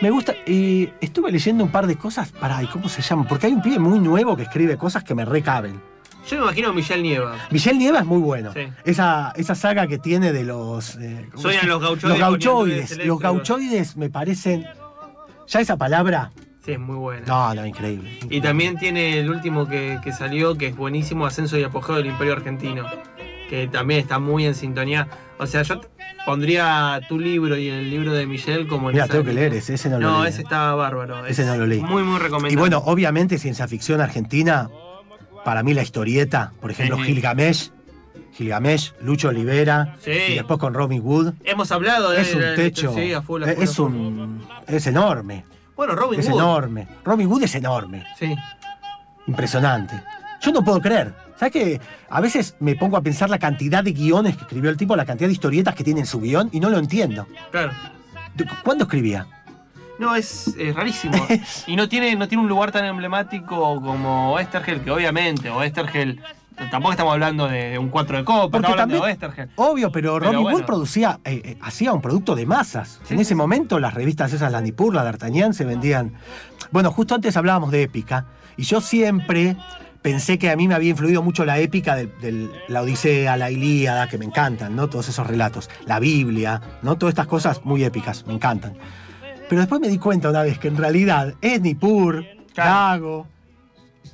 Me 0.00 0.10
gusta. 0.10 0.34
Y 0.46 0.90
estuve 1.00 1.32
leyendo 1.32 1.64
un 1.64 1.70
par 1.72 1.86
de 1.86 1.96
cosas. 1.96 2.30
Pará, 2.30 2.62
¿y 2.62 2.66
cómo 2.66 2.88
se 2.88 3.02
llama? 3.02 3.26
Porque 3.26 3.46
hay 3.46 3.52
un 3.52 3.62
pibe 3.62 3.78
muy 3.78 3.98
nuevo 3.98 4.36
que 4.36 4.42
escribe 4.44 4.76
cosas 4.76 5.02
que 5.02 5.14
me 5.14 5.24
recaben. 5.24 5.80
Yo 6.28 6.36
me 6.36 6.42
imagino 6.44 6.68
a 6.68 6.72
Michelle 6.72 7.02
Nieva. 7.02 7.36
Michelle 7.50 7.78
Nieva 7.78 8.00
es 8.00 8.04
muy 8.04 8.20
bueno. 8.20 8.52
Sí. 8.52 8.68
Esa, 8.84 9.32
esa 9.34 9.54
saga 9.54 9.86
que 9.86 9.98
tiene 9.98 10.32
de 10.32 10.44
los. 10.44 10.96
eh, 10.96 11.26
¿cómo 11.30 11.42
Soy 11.42 11.56
a 11.56 11.64
los 11.64 11.80
gauchoides 11.80 12.08
Los 12.10 12.18
gauchoides. 12.18 13.06
Los 13.06 13.18
gauchoides 13.18 13.96
me 13.96 14.10
parecen. 14.10 14.66
Ya 15.48 15.60
esa 15.60 15.76
palabra. 15.78 16.30
Sí, 16.64 16.72
es 16.72 16.78
muy 16.78 16.96
buena. 16.96 17.26
No, 17.26 17.54
no, 17.54 17.64
increíble. 17.64 18.10
Y 18.10 18.14
increíble. 18.16 18.40
también 18.42 18.76
tiene 18.76 19.18
el 19.18 19.30
último 19.30 19.66
que, 19.66 19.98
que 20.04 20.12
salió, 20.12 20.56
que 20.58 20.66
es 20.66 20.76
buenísimo, 20.76 21.24
Ascenso 21.24 21.56
y 21.56 21.64
Apogeo 21.64 21.96
del 21.96 22.06
Imperio 22.06 22.34
Argentino, 22.34 22.84
que 23.48 23.66
también 23.68 24.00
está 24.00 24.18
muy 24.18 24.44
en 24.46 24.54
sintonía. 24.54 25.08
O 25.38 25.46
sea, 25.46 25.62
yo 25.62 25.80
pondría 26.26 27.00
tu 27.08 27.18
libro 27.18 27.56
y 27.56 27.68
el 27.68 27.88
libro 27.90 28.12
de 28.12 28.26
Michelle 28.26 28.66
como 28.66 28.90
Mira, 28.90 29.06
tengo 29.06 29.24
que 29.24 29.32
leer 29.32 29.54
ese, 29.54 29.74
ese 29.74 29.88
no 29.88 29.98
lo 29.98 30.10
No, 30.10 30.20
leí. 30.22 30.30
ese 30.30 30.42
estaba 30.42 30.74
bárbaro. 30.74 31.24
Ese 31.26 31.42
es 31.42 31.48
no 31.48 31.56
lo 31.56 31.66
leí. 31.66 31.80
Muy, 31.80 32.02
muy 32.02 32.18
recomendable. 32.18 32.52
Y 32.52 32.56
bueno, 32.56 32.82
obviamente, 32.84 33.38
ciencia 33.38 33.66
ficción 33.68 34.00
argentina, 34.00 34.68
para 35.44 35.62
mí 35.62 35.72
la 35.74 35.82
historieta, 35.82 36.52
por 36.60 36.70
ejemplo, 36.70 36.96
Sí. 36.98 37.04
Gilgamesh, 37.04 37.70
Gilgamesh, 38.34 38.92
Lucho 39.00 39.28
Olivera, 39.28 39.96
Sí. 40.00 40.10
y 40.10 40.34
después 40.34 40.58
con 40.58 40.74
Robin 40.74 41.02
Hood. 41.02 41.32
Hemos 41.44 41.72
hablado 41.72 42.10
de 42.10 42.20
Es 42.20 42.34
un 42.34 42.42
techo. 42.56 42.92
Sí, 42.94 43.12
a 43.12 43.22
full, 43.22 43.42
a 43.44 43.46
full, 43.54 43.62
es 43.62 43.78
un. 43.78 44.42
Es 44.66 44.86
enorme. 44.86 45.44
Bueno, 45.76 45.94
Robin 45.94 46.20
Es 46.20 46.26
Hood. 46.28 46.34
enorme. 46.34 46.88
Robin 47.04 47.28
Hood 47.28 47.42
es 47.44 47.54
enorme. 47.54 48.04
Sí. 48.18 48.34
Impresionante. 49.26 49.94
Yo 50.40 50.52
no 50.52 50.62
puedo 50.62 50.80
creer. 50.80 51.14
¿Sabes 51.38 51.52
que 51.52 51.80
A 52.10 52.20
veces 52.20 52.56
me 52.60 52.74
pongo 52.74 52.96
a 52.96 53.02
pensar 53.02 53.30
la 53.30 53.38
cantidad 53.38 53.84
de 53.84 53.92
guiones 53.92 54.36
que 54.36 54.42
escribió 54.42 54.70
el 54.70 54.76
tipo, 54.76 54.96
la 54.96 55.04
cantidad 55.04 55.28
de 55.28 55.32
historietas 55.34 55.74
que 55.74 55.84
tiene 55.84 56.00
en 56.00 56.06
su 56.06 56.20
guion 56.20 56.48
y 56.52 56.60
no 56.60 56.68
lo 56.70 56.78
entiendo. 56.78 57.26
Claro. 57.50 57.72
¿Cuándo 58.64 58.84
escribía? 58.84 59.26
No, 59.98 60.14
es, 60.14 60.48
es 60.58 60.74
rarísimo. 60.74 61.14
y 61.66 61.76
no 61.76 61.88
tiene, 61.88 62.14
no 62.16 62.28
tiene 62.28 62.42
un 62.42 62.48
lugar 62.48 62.70
tan 62.72 62.84
emblemático 62.84 63.80
como 63.80 64.38
Estergel, 64.38 64.80
que 64.80 64.90
obviamente, 64.92 65.50
o 65.50 65.62
Estergel, 65.62 66.20
tampoco 66.70 66.92
estamos 66.92 67.12
hablando 67.14 67.48
de, 67.48 67.70
de 67.70 67.78
un 67.78 67.88
4 67.88 68.18
de 68.18 68.24
copa, 68.24 68.42
Porque 68.42 68.56
estamos 68.58 68.72
hablando 68.80 68.94
de 68.94 69.00
también- 69.00 69.12
Oestergel. 69.30 69.50
Obvio, 69.56 69.90
pero, 69.90 70.18
Robin 70.20 70.42
bueno. 70.42 70.58
Hood 70.58 70.66
producía, 70.66 71.18
eh, 71.24 71.42
eh, 71.44 71.58
hacía 71.62 71.92
un 71.92 72.00
producto 72.00 72.36
de 72.36 72.46
masas. 72.46 73.00
Sí, 73.04 73.14
en 73.14 73.20
ese 73.20 73.30
sí. 73.30 73.34
momento 73.34 73.80
las 73.80 73.94
revistas 73.94 74.32
esas, 74.32 74.52
la 74.52 74.60
Nippur, 74.60 74.94
la 74.94 75.02
D'Artagnan, 75.02 75.52
se 75.52 75.64
vendían. 75.64 76.14
Bueno, 76.70 76.92
justo 76.92 77.16
antes 77.16 77.36
hablábamos 77.36 77.72
de 77.72 77.82
épica, 77.82 78.26
y 78.56 78.62
yo 78.62 78.80
siempre 78.80 79.56
pensé 80.02 80.38
que 80.38 80.50
a 80.50 80.56
mí 80.56 80.68
me 80.68 80.74
había 80.74 80.90
influido 80.90 81.22
mucho 81.22 81.44
la 81.44 81.58
épica 81.58 81.96
de, 81.96 82.06
del- 82.20 82.50
la 82.68 82.82
Odisea, 82.82 83.36
la 83.36 83.50
Ilíada, 83.50 84.08
que 84.08 84.18
me 84.18 84.24
encantan, 84.24 84.74
¿no? 84.76 84.88
Todos 84.88 85.08
esos 85.08 85.26
relatos. 85.26 85.68
La 85.86 85.98
Biblia, 85.98 86.60
¿no? 86.82 86.96
Todas 86.96 87.12
estas 87.12 87.26
cosas 87.26 87.64
muy 87.64 87.84
épicas, 87.84 88.26
me 88.26 88.34
encantan. 88.34 88.74
Pero 89.48 89.60
después 89.60 89.80
me 89.80 89.88
di 89.88 89.98
cuenta 89.98 90.28
una 90.30 90.42
vez 90.42 90.58
que 90.58 90.68
en 90.68 90.76
realidad 90.76 91.34
es 91.40 91.60
Nippur. 91.60 92.24
Dago. 92.54 93.26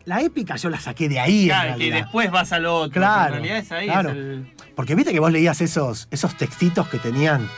La 0.05 0.21
épica 0.21 0.57
yo 0.57 0.69
la 0.69 0.79
saqué 0.79 1.09
de 1.09 1.19
ahí, 1.19 1.47
Claro, 1.47 1.79
que 1.79 1.91
después 1.91 2.31
vas 2.31 2.53
al 2.53 2.67
otro. 2.67 2.93
Claro, 3.00 3.37
En 3.37 3.43
realidad 3.43 3.59
es 3.59 3.73
ahí. 3.73 3.87
claro. 3.87 4.11
es 4.11 4.17
el- 4.17 4.53
Porque 4.76 4.95
viste 4.95 5.12
que 5.12 5.21
vos 5.21 5.33
leías 5.33 5.61
esos, 5.61 6.09
esos 6.11 6.37
textitos 6.37 6.88
que 6.88 6.99
tenían 6.99 7.49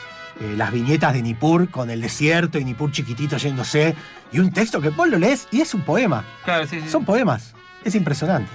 eh, 0.40 0.54
las 0.56 0.70
viñetas 0.70 1.14
de 1.14 1.22
Nippur 1.22 1.70
con 1.70 1.88
el 1.90 2.00
desierto 2.02 2.58
y 2.58 2.64
Nippur 2.64 2.92
chiquitito 2.92 3.36
yéndose, 3.38 3.94
y 4.30 4.38
un 4.38 4.52
texto 4.52 4.80
que 4.82 4.90
vos 4.90 5.08
lo 5.08 5.18
lees 5.18 5.48
y 5.50 5.60
es 5.62 5.72
un 5.74 5.80
poema. 5.80 6.24
Claro, 6.44 6.66
sí, 6.66 6.80
sí. 6.82 6.88
Son 6.90 7.04
poemas. 7.06 7.54
Es 7.86 7.94
impresionante. 7.94 8.50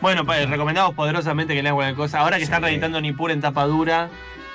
Bueno, 0.00 0.24
pa- 0.26 0.36
recomendamos 0.46 0.94
poderosamente 0.94 1.54
que 1.54 1.62
lean 1.62 1.74
cualquier 1.74 1.96
cosa. 1.96 2.20
Ahora 2.20 2.36
que 2.36 2.44
están 2.44 2.62
reeditando 2.62 3.00
Nippur 3.00 3.30
en 3.30 3.40
tapa 3.40 3.64
dura. 3.64 4.10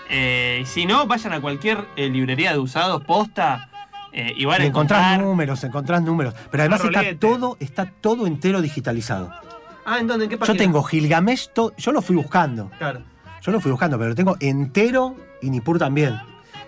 eh, 0.10 0.64
si 0.66 0.86
no, 0.86 1.06
vayan 1.08 1.34
a 1.34 1.42
cualquier 1.42 1.86
eh, 1.96 2.10
librería 2.10 2.52
de 2.52 2.58
usados, 2.60 3.04
posta, 3.04 3.70
eh, 4.12 4.34
y 4.36 4.46
van 4.46 4.62
a 4.62 4.66
encontrás 4.66 5.00
encontrar. 5.02 5.22
números, 5.28 5.64
encontrás 5.64 6.02
números. 6.02 6.34
Pero 6.50 6.64
además 6.64 6.84
está 6.84 7.02
todo, 7.20 7.58
está 7.60 7.86
todo 7.86 8.26
entero 8.26 8.62
digitalizado. 8.62 9.32
Ah, 9.86 9.98
¿en 10.00 10.08
dónde? 10.08 10.26
¿En 10.26 10.30
qué 10.30 10.36
Yo 10.36 10.40
página? 10.40 10.58
tengo 10.58 10.84
Gilgamesh, 10.84 11.50
yo 11.78 11.92
lo 11.92 12.02
fui 12.02 12.16
buscando. 12.16 12.70
Claro. 12.78 13.02
Yo 13.42 13.52
lo 13.52 13.60
fui 13.62 13.72
buscando, 13.72 13.98
pero 13.98 14.10
lo 14.10 14.16
tengo 14.16 14.36
entero 14.40 15.16
y 15.42 15.50
Nippur 15.50 15.78
también. 15.80 16.20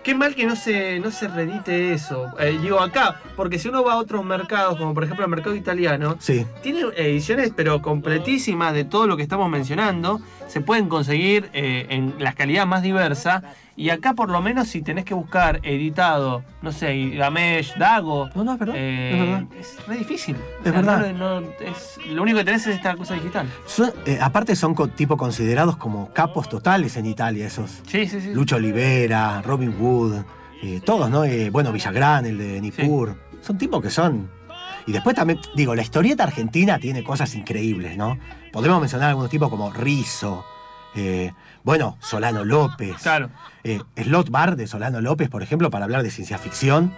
Qué 0.02 0.14
mal 0.16 0.34
que 0.34 0.46
no 0.46 0.56
se, 0.56 0.98
no 0.98 1.12
se 1.12 1.28
redite 1.28 1.92
eso. 1.92 2.32
Eh, 2.40 2.58
digo 2.60 2.80
acá, 2.80 3.20
porque 3.36 3.58
si 3.60 3.68
uno 3.68 3.84
va 3.84 3.92
a 3.92 3.96
otros 3.98 4.24
mercados, 4.24 4.76
como 4.76 4.94
por 4.94 5.04
ejemplo 5.04 5.24
el 5.24 5.30
mercado 5.30 5.54
italiano, 5.54 6.16
Sí. 6.18 6.44
tiene 6.60 6.80
ediciones 6.96 7.52
pero 7.54 7.80
completísimas 7.82 8.74
de 8.74 8.84
todo 8.84 9.06
lo 9.06 9.16
que 9.16 9.22
estamos 9.22 9.48
mencionando. 9.48 10.20
Se 10.48 10.60
pueden 10.60 10.88
conseguir 10.88 11.50
eh, 11.52 11.86
en 11.90 12.14
la 12.18 12.32
calidad 12.32 12.66
más 12.66 12.82
diversa. 12.82 13.44
Y 13.74 13.88
acá 13.90 14.12
por 14.12 14.28
lo 14.30 14.42
menos 14.42 14.68
si 14.68 14.82
tenés 14.82 15.04
que 15.04 15.14
buscar 15.14 15.60
editado, 15.62 16.44
no 16.60 16.72
sé, 16.72 17.10
Gamesh, 17.14 17.74
Dago, 17.78 18.28
No, 18.34 18.44
no, 18.44 18.52
es 18.52 18.58
verdad. 18.58 18.74
eh, 18.76 19.10
es 19.12 19.18
verdad. 19.18 19.44
es 19.58 19.86
re 19.86 19.96
difícil. 19.96 20.36
Es 20.64 20.72
verdad. 20.72 21.12
no- 21.14 21.40
no- 21.40 21.46
es- 21.60 21.98
lo 22.10 22.22
único 22.22 22.38
que 22.38 22.44
tenés 22.44 22.66
es 22.66 22.76
esta 22.76 22.94
cosa 22.96 23.14
digital. 23.14 23.46
Son- 23.66 23.92
eh, 24.04 24.18
aparte 24.20 24.54
son 24.56 24.74
co- 24.74 24.88
tipo 24.88 25.16
considerados 25.16 25.76
como 25.78 26.12
capos 26.12 26.48
totales 26.48 26.96
en 26.96 27.06
Italia 27.06 27.46
esos. 27.46 27.80
Sí, 27.86 28.06
sí, 28.06 28.20
sí. 28.20 28.34
Lucho 28.34 28.56
Olivera, 28.56 29.40
Robin 29.42 29.74
Wood, 29.80 30.22
eh, 30.62 30.80
todos, 30.84 31.08
¿no? 31.10 31.24
Eh, 31.24 31.48
bueno, 31.50 31.72
Villagrán, 31.72 32.26
el 32.26 32.36
de 32.38 32.60
Nippur. 32.60 33.16
Son 33.40 33.56
tipos 33.58 33.82
que 33.82 33.90
son. 33.90 34.30
Y 34.86 34.92
después 34.92 35.14
también, 35.16 35.38
digo, 35.56 35.74
la 35.74 35.82
historieta 35.82 36.24
argentina 36.24 36.78
tiene 36.78 37.02
cosas 37.04 37.34
increíbles, 37.34 37.96
¿no? 37.96 38.18
Podemos 38.52 38.80
mencionar 38.80 39.08
algunos 39.10 39.30
tipos 39.30 39.48
como 39.48 39.70
Rizzo, 39.72 40.44
eh, 40.94 41.32
bueno, 41.64 41.96
Solano 42.00 42.44
López. 42.44 42.96
Claro. 43.02 43.30
Eh, 43.64 43.80
Slot 43.96 44.30
Bar 44.30 44.56
de 44.56 44.66
Solano 44.66 45.00
López, 45.00 45.28
por 45.28 45.42
ejemplo, 45.42 45.70
para 45.70 45.84
hablar 45.84 46.02
de 46.02 46.10
ciencia 46.10 46.38
ficción. 46.38 46.92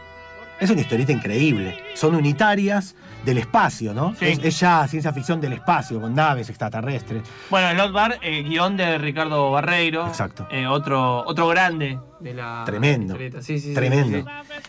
Es 0.60 0.70
una 0.70 0.80
historieta 0.80 1.12
increíble. 1.12 1.76
Son 1.94 2.14
unitarias 2.14 2.94
del 3.24 3.38
espacio, 3.38 3.92
¿no? 3.94 4.14
Sí. 4.18 4.26
Es, 4.26 4.38
es 4.42 4.60
ya 4.60 4.86
ciencia 4.86 5.12
ficción 5.12 5.40
del 5.40 5.54
espacio, 5.54 6.00
con 6.00 6.14
naves 6.14 6.48
extraterrestres. 6.48 7.22
Bueno, 7.50 7.82
el 7.84 7.92
Bar, 7.92 8.18
eh, 8.22 8.42
guion 8.42 8.76
de 8.76 8.98
Ricardo 8.98 9.50
Barreiro. 9.50 10.06
Exacto. 10.06 10.46
Eh, 10.50 10.66
otro, 10.66 11.24
otro 11.26 11.48
grande 11.48 11.98
de 12.20 12.34
la 12.34 12.62
Tremendo. 12.66 13.16
Sí, 13.16 13.30
sí, 13.40 13.58
sí, 13.58 13.74
Tremendo. 13.74 14.24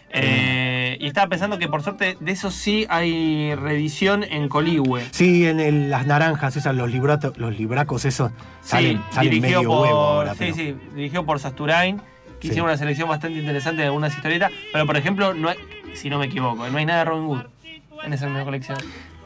Eh, 0.10 0.98
y 1.00 1.08
estaba 1.08 1.28
pensando 1.28 1.58
que 1.60 1.68
por 1.68 1.84
suerte 1.84 2.18
de 2.20 2.32
eso 2.32 2.50
sí 2.52 2.86
hay 2.90 3.54
reedición 3.56 4.24
en 4.24 4.48
Coligüe. 4.50 5.04
Sí, 5.12 5.46
en 5.46 5.60
el- 5.60 5.90
las 5.90 6.06
naranjas, 6.08 6.56
esas, 6.56 6.76
los, 6.76 6.90
librato- 6.92 7.34
los 7.38 7.58
libracos, 7.58 8.06
esos 8.06 8.32
salen, 8.62 9.02
medio 9.42 9.64
por, 9.64 9.82
huevo 9.84 10.00
ahora. 10.00 10.32
sí, 10.34 10.38
pero- 10.40 10.56
sí, 10.56 10.76
dirigido 10.96 11.26
por 11.26 11.40
Sasturain, 11.40 12.02
que 12.40 12.48
hicieron 12.48 12.70
una 12.70 12.78
selección 12.78 13.10
bastante 13.10 13.40
interesante 13.40 13.82
de 13.82 13.88
algunas 13.88 14.16
historietas. 14.16 14.52
Pero 14.72 14.86
por 14.86 14.98
ejemplo, 14.98 15.34
no 15.34 15.50
hay, 15.50 15.58
si 15.96 16.10
no 16.10 16.20
me 16.20 16.26
equivoco, 16.26 16.68
no 16.70 16.78
hay 16.78 16.86
nada 16.86 17.00
de 17.00 17.06
Robin 17.06 17.28
Hood 17.28 17.46
en 18.04 18.14
esa 18.14 18.26
misma 18.28 18.44
colección. 18.46 18.78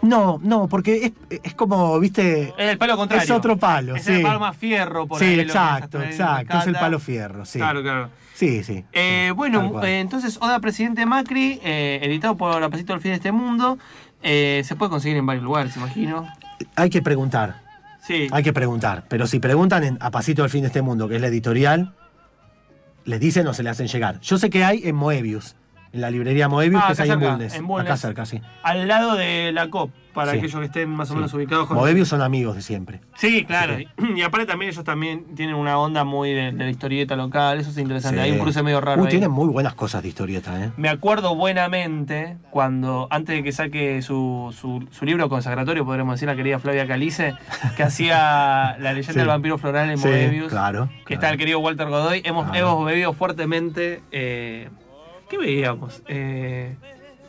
No, 0.02 0.40
no, 0.42 0.68
porque 0.70 1.14
es, 1.30 1.40
es 1.44 1.54
como, 1.56 2.00
viste, 2.00 2.54
Es 2.58 2.70
el 2.72 2.78
palo 2.78 2.96
contrario. 2.96 3.24
es 3.26 3.32
otro 3.32 3.58
palo, 3.58 3.96
Es 3.98 4.06
sí. 4.06 4.14
el 4.14 4.22
palo 4.22 4.40
más 4.40 4.56
fierro 4.56 5.06
por 5.08 5.20
sí, 5.20 5.26
ahí. 5.26 5.40
exacto, 5.42 6.02
exacto. 6.02 6.58
Es 6.58 6.68
el 6.68 6.74
palo 6.76 7.00
fierro, 7.00 7.46
sí. 7.46 7.60
Claro, 7.60 7.82
claro. 7.82 8.10
Sí, 8.34 8.64
sí. 8.64 8.86
Eh, 8.94 9.34
bueno, 9.36 9.84
eh, 9.84 10.00
entonces 10.00 10.38
Oda 10.42 10.60
Presidente 10.62 11.06
Macri, 11.06 11.60
eh, 11.64 12.00
editado 12.02 12.38
por 12.38 12.64
Apacito 12.64 12.94
del 12.94 13.02
Fin 13.02 13.12
de 13.12 13.16
este 13.18 13.34
Mundo, 13.34 13.78
se 14.24 14.76
puede 14.78 14.90
conseguir 14.90 15.18
en 15.18 15.26
varios 15.26 15.44
lugares, 15.44 15.76
imagino. 15.76 16.26
Hay 16.78 16.90
que 16.90 17.02
preguntar, 17.02 17.62
Sí. 18.02 18.28
hay 18.32 18.44
que 18.44 18.54
preguntar. 18.54 19.04
Pero 19.10 19.28
si 19.28 19.40
preguntan 19.40 19.84
en 19.84 19.98
A 20.00 20.12
Pasito 20.12 20.44
del 20.44 20.52
Fin 20.52 20.62
de 20.62 20.68
este 20.68 20.82
Mundo, 20.82 21.10
que 21.10 21.16
es 21.18 21.22
la 21.22 21.28
editorial, 21.28 21.94
les 23.04 23.20
dicen 23.20 23.46
o 23.48 23.54
se 23.54 23.64
le 23.64 23.70
hacen 23.70 23.88
llegar. 23.88 24.20
Yo 24.22 24.38
sé 24.38 24.50
que 24.50 24.64
hay 24.64 24.82
en 24.86 24.96
Moebius, 24.96 25.56
en 25.91 26.01
la 26.01 26.12
librería 26.12 26.48
Moebius, 26.50 26.81
Ah, 26.84 26.88
que 26.88 26.93
es 26.93 27.00
acá 27.00 27.03
ahí 27.03 27.12
en 27.12 27.19
Bulnes. 27.19 27.53
en 27.55 27.67
Bulnes. 27.67 27.86
Acá 27.91 27.98
cerca, 27.98 28.25
sí. 28.25 28.41
Al 28.63 28.88
lado 28.88 29.15
de 29.15 29.51
la 29.53 29.69
COP, 29.69 29.91
para 30.13 30.31
Sí. 30.31 30.38
aquellos 30.39 30.60
que 30.60 30.65
estén 30.65 30.89
más 30.89 31.10
o 31.10 31.13
Sí. 31.13 31.15
menos 31.17 31.34
ubicados 31.34 31.67
con. 31.67 31.77
Moebius 31.77 32.08
son 32.10 32.22
amigos 32.22 32.55
de 32.55 32.62
siempre. 32.62 33.00
Sí, 33.15 33.46
claro. 33.46 33.77
Y 34.15 34.22
aparte 34.22 34.46
también 34.48 34.72
ellos 34.72 34.84
también 34.84 35.36
tienen 35.36 35.55
una 35.55 35.77
onda 35.77 36.03
muy 36.03 36.31
de, 36.34 36.51
de 36.51 36.63
la 36.63 36.69
historieta 36.69 37.15
local, 37.15 37.60
eso 37.60 37.69
es 37.69 37.77
interesante. 37.77 38.19
Hay 38.22 38.31
un 38.31 38.39
cruce 38.39 38.62
medio 38.63 38.81
raro 38.81 39.01
Uy, 39.01 39.08
ahí. 39.08 39.12
tienen 39.12 39.31
muy 39.31 39.48
buenas 39.50 39.74
cosas 39.75 40.01
de 40.03 40.10
historieta, 40.10 40.63
¿eh? 40.65 40.72
Me 40.77 40.89
acuerdo 40.89 41.36
buenamente 41.36 42.38
cuando, 42.50 43.08
antes 43.12 43.36
de 43.36 43.43
que 43.43 43.51
saque 43.51 44.01
su, 44.01 44.53
su, 44.58 44.88
su 44.91 45.05
libro 45.05 45.29
consagratorio, 45.29 45.86
podríamos 45.86 46.15
decir, 46.15 46.27
la 46.27 46.36
querida 46.36 46.60
Flavia 46.60 46.88
Calice, 46.88 47.36
que 47.77 47.84
hacía 47.84 48.75
La 48.79 48.93
leyenda 48.93 49.19
del 49.22 49.27
vampiro 49.27 49.58
floral 49.58 49.89
en 49.91 50.00
Moebius. 50.00 50.50
claro. 50.50 50.89
que 51.05 51.13
está 51.15 51.29
el 51.29 51.38
querido 51.38 51.60
Walter 51.60 51.88
Godoy. 51.88 52.22
Hemos, 52.25 52.50
Claro. 52.50 52.72
hemos 52.72 52.86
bebido 52.86 53.13
fuertemente. 53.13 54.01
eh, 54.12 54.69
¿Qué 55.29 55.38
veíamos? 55.38 56.01
Eh, 56.07 56.75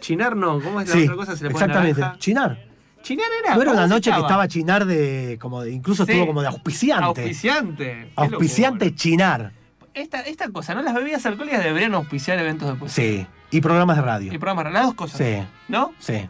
chinar 0.00 0.36
no, 0.36 0.60
¿cómo 0.60 0.80
es 0.80 0.88
la 0.88 0.94
Sí, 0.94 1.02
otra 1.04 1.16
cosa? 1.16 1.36
Se 1.36 1.44
le 1.44 1.50
pone 1.50 1.64
exactamente. 1.64 2.00
naranja. 2.00 2.18
Chinar. 2.18 2.66
Chinar 3.02 3.26
era. 3.42 3.54
No 3.54 3.62
era 3.62 3.70
¿cómo 3.72 3.84
una 3.84 3.94
noche 3.94 4.10
que 4.10 4.20
estaba 4.20 4.48
Chinar 4.48 4.84
de. 4.86 5.38
como 5.40 5.62
de- 5.62 5.72
incluso 5.72 6.04
Sí. 6.04 6.12
estuvo 6.12 6.26
como 6.26 6.42
de 6.42 6.48
auspiciante. 6.48 7.04
Auspiciante. 7.04 8.12
Auspiciante. 8.16 8.94
Chinar. 8.94 9.52
Esta, 9.94 10.20
esta 10.20 10.48
cosa, 10.50 10.74
¿no? 10.74 10.82
Las 10.82 10.94
bebidas 10.94 11.24
alcohólicas 11.26 11.64
deberían 11.64 11.94
auspiciar 11.94 12.38
eventos 12.38 12.68
de 12.68 12.74
poesía. 12.76 13.04
Sí. 13.04 13.26
Y 13.50 13.60
programas 13.60 13.96
de 13.96 14.02
radio. 14.02 14.32
Y 14.32 14.38
programas, 14.38 14.72
las 14.72 14.84
dos 14.84 14.94
cosas. 14.94 15.18
Sí, 15.18 15.42
¿No? 15.68 15.92
sí. 15.98 16.28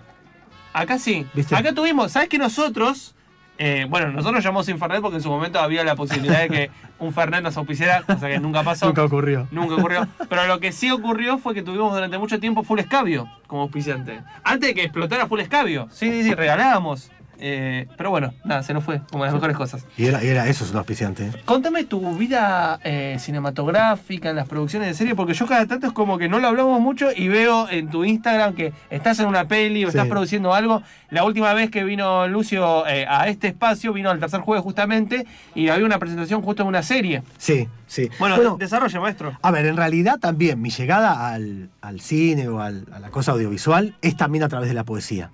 Acá 0.72 0.98
sí. 0.98 1.26
¿Viste? 1.34 1.54
Acá 1.54 1.74
tuvimos, 1.74 2.12
¿sabes 2.12 2.28
que 2.28 2.38
nosotros? 2.38 3.14
Eh, 3.62 3.84
bueno, 3.90 4.10
nosotros 4.10 4.42
llamamos 4.42 4.70
Infernet 4.70 5.02
porque 5.02 5.18
en 5.18 5.22
su 5.22 5.28
momento 5.28 5.60
había 5.60 5.84
la 5.84 5.94
posibilidad 5.94 6.40
de 6.40 6.48
que 6.48 6.70
un 6.98 7.12
Fernet 7.12 7.42
nos 7.42 7.58
auspiciara, 7.58 8.00
cosa 8.00 8.26
que 8.26 8.40
nunca 8.40 8.62
pasó. 8.62 8.86
Nunca 8.86 9.04
ocurrió. 9.04 9.48
Nunca 9.50 9.74
ocurrió. 9.74 10.08
Pero 10.30 10.46
lo 10.46 10.60
que 10.60 10.72
sí 10.72 10.90
ocurrió 10.90 11.36
fue 11.36 11.52
que 11.52 11.62
tuvimos 11.62 11.92
durante 11.92 12.16
mucho 12.16 12.40
tiempo 12.40 12.62
Full 12.62 12.78
Escabio 12.78 13.28
como 13.46 13.60
auspiciante. 13.60 14.22
Antes 14.44 14.70
de 14.70 14.74
que 14.74 14.82
explotara 14.84 15.26
Full 15.26 15.40
Escabio. 15.40 15.88
Sí, 15.90 16.10
sí, 16.10 16.22
sí, 16.22 16.34
regalábamos. 16.34 17.10
Eh, 17.42 17.86
pero 17.96 18.10
bueno, 18.10 18.34
nada, 18.44 18.62
se 18.62 18.74
nos 18.74 18.84
fue, 18.84 19.00
como 19.10 19.24
las 19.24 19.32
mejores 19.32 19.56
cosas. 19.56 19.86
Y 19.96 20.06
era, 20.06 20.20
era 20.22 20.46
eso, 20.46 20.64
es 20.64 20.70
un 20.72 20.76
auspiciante. 20.76 21.24
¿eh? 21.26 21.32
Contame 21.44 21.84
tu 21.84 22.14
vida 22.16 22.78
eh, 22.84 23.16
cinematográfica 23.18 24.30
en 24.30 24.36
las 24.36 24.46
producciones 24.46 24.88
de 24.88 24.94
serie, 24.94 25.14
porque 25.14 25.34
yo 25.34 25.46
cada 25.46 25.66
tanto 25.66 25.86
es 25.86 25.92
como 25.92 26.18
que 26.18 26.28
no 26.28 26.38
lo 26.38 26.48
hablamos 26.48 26.80
mucho 26.80 27.08
y 27.14 27.28
veo 27.28 27.68
en 27.70 27.88
tu 27.88 28.04
Instagram 28.04 28.54
que 28.54 28.72
estás 28.90 29.18
en 29.20 29.26
una 29.26 29.46
peli 29.48 29.84
o 29.84 29.90
Sí. 29.90 29.96
estás 29.96 30.08
produciendo 30.08 30.54
algo. 30.54 30.82
La 31.10 31.24
última 31.24 31.52
vez 31.54 31.70
que 31.70 31.82
vino 31.84 32.28
Lucio 32.28 32.86
eh, 32.86 33.06
a 33.08 33.26
este 33.28 33.48
espacio, 33.48 33.92
vino 33.92 34.10
al 34.10 34.20
tercer 34.20 34.40
jueves 34.40 34.62
justamente, 34.62 35.26
y 35.54 35.68
había 35.68 35.86
una 35.86 35.98
presentación 35.98 36.42
justo 36.42 36.62
en 36.62 36.68
una 36.68 36.82
serie. 36.82 37.22
Sí, 37.38 37.68
sí. 37.86 38.08
Bueno, 38.18 38.56
desarrolla, 38.58 39.00
maestro. 39.00 39.36
a 39.42 39.50
ver, 39.50 39.66
en 39.66 39.76
realidad 39.76 40.18
también 40.20 40.60
mi 40.60 40.70
llegada 40.70 41.32
al, 41.32 41.70
al 41.80 42.00
cine 42.00 42.48
o 42.48 42.60
al- 42.60 42.86
a 42.92 42.98
la 43.00 43.10
cosa 43.10 43.32
audiovisual 43.32 43.94
es 44.02 44.16
también 44.16 44.44
a 44.44 44.48
través 44.48 44.68
de 44.68 44.74
la 44.74 44.84
poesía. 44.84 45.30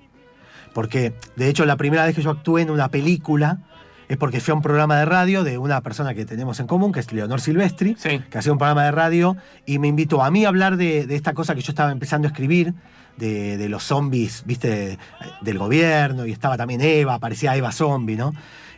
Porque, 0.76 1.14
de 1.37 1.49
hecho, 1.49 1.64
la 1.64 1.76
primera 1.78 2.04
vez 2.04 2.14
que 2.14 2.21
yo 2.21 2.28
actué 2.30 2.61
en 2.61 2.68
una 2.71 2.90
película 2.90 3.61
es 4.09 4.18
porque 4.18 4.40
fui 4.40 4.52
a 4.52 4.54
un 4.56 4.61
programa 4.61 4.99
de 4.99 5.06
radio 5.06 5.42
de 5.42 5.56
una 5.56 5.80
persona 5.80 6.12
que 6.12 6.26
tenemos 6.26 6.61
en 6.61 6.66
común, 6.66 6.92
que 6.92 7.00
es 7.00 7.11
Leonor 7.11 7.40
Silvestri, 7.40 7.97
Sí. 7.99 8.21
que 8.30 8.37
hacía 8.37 8.52
un 8.52 8.59
programa 8.59 8.85
de 8.85 8.90
radio 8.90 9.38
y 9.64 9.78
me 9.78 9.88
invitó 9.88 10.23
a 10.23 10.30
mí 10.30 10.45
a 10.45 10.49
hablar 10.49 10.76
de, 10.76 11.06
de 11.06 11.16
esta 11.16 11.33
cosa 11.33 11.54
que 11.54 11.62
yo 11.62 11.73
estaba 11.73 11.90
empezando 11.92 12.28
a 12.28 12.30
escribir, 12.30 12.75
de, 13.16 13.56
de 13.56 13.71
los 13.71 13.85
zombies, 13.85 14.42
viste, 14.45 14.99
del 15.40 15.59
gobierno, 15.59 16.26
y 16.26 16.33
estaba 16.33 16.59
también 16.59 16.83
Eva, 16.83 17.14
aparecía 17.14 17.56
Eva 17.56 17.73
zombie, 17.73 18.16
¿no? 18.16 18.35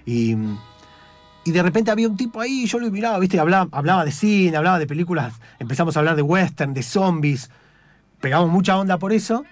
Y, 0.07 0.37
y 1.45 1.51
de 1.51 1.63
repente 1.65 1.91
había 1.91 2.07
un 2.09 2.17
tipo 2.17 2.41
ahí, 2.41 2.65
yo 2.67 2.79
lo 2.79 2.89
miraba, 2.93 3.19
viste, 3.19 3.41
hablaba, 3.41 3.69
hablaba 3.73 4.05
de 4.05 4.13
cine, 4.13 4.57
hablaba 4.57 4.79
de 4.79 4.87
películas, 4.87 5.35
empezamos 5.59 5.97
a 5.97 5.99
hablar 5.99 6.15
de 6.15 6.23
western, 6.23 6.75
de 6.75 6.85
zombies, 6.85 7.51
pegamos 8.21 8.51
mucha 8.51 8.79
onda 8.79 8.99
por 8.99 9.13
eso. 9.13 9.45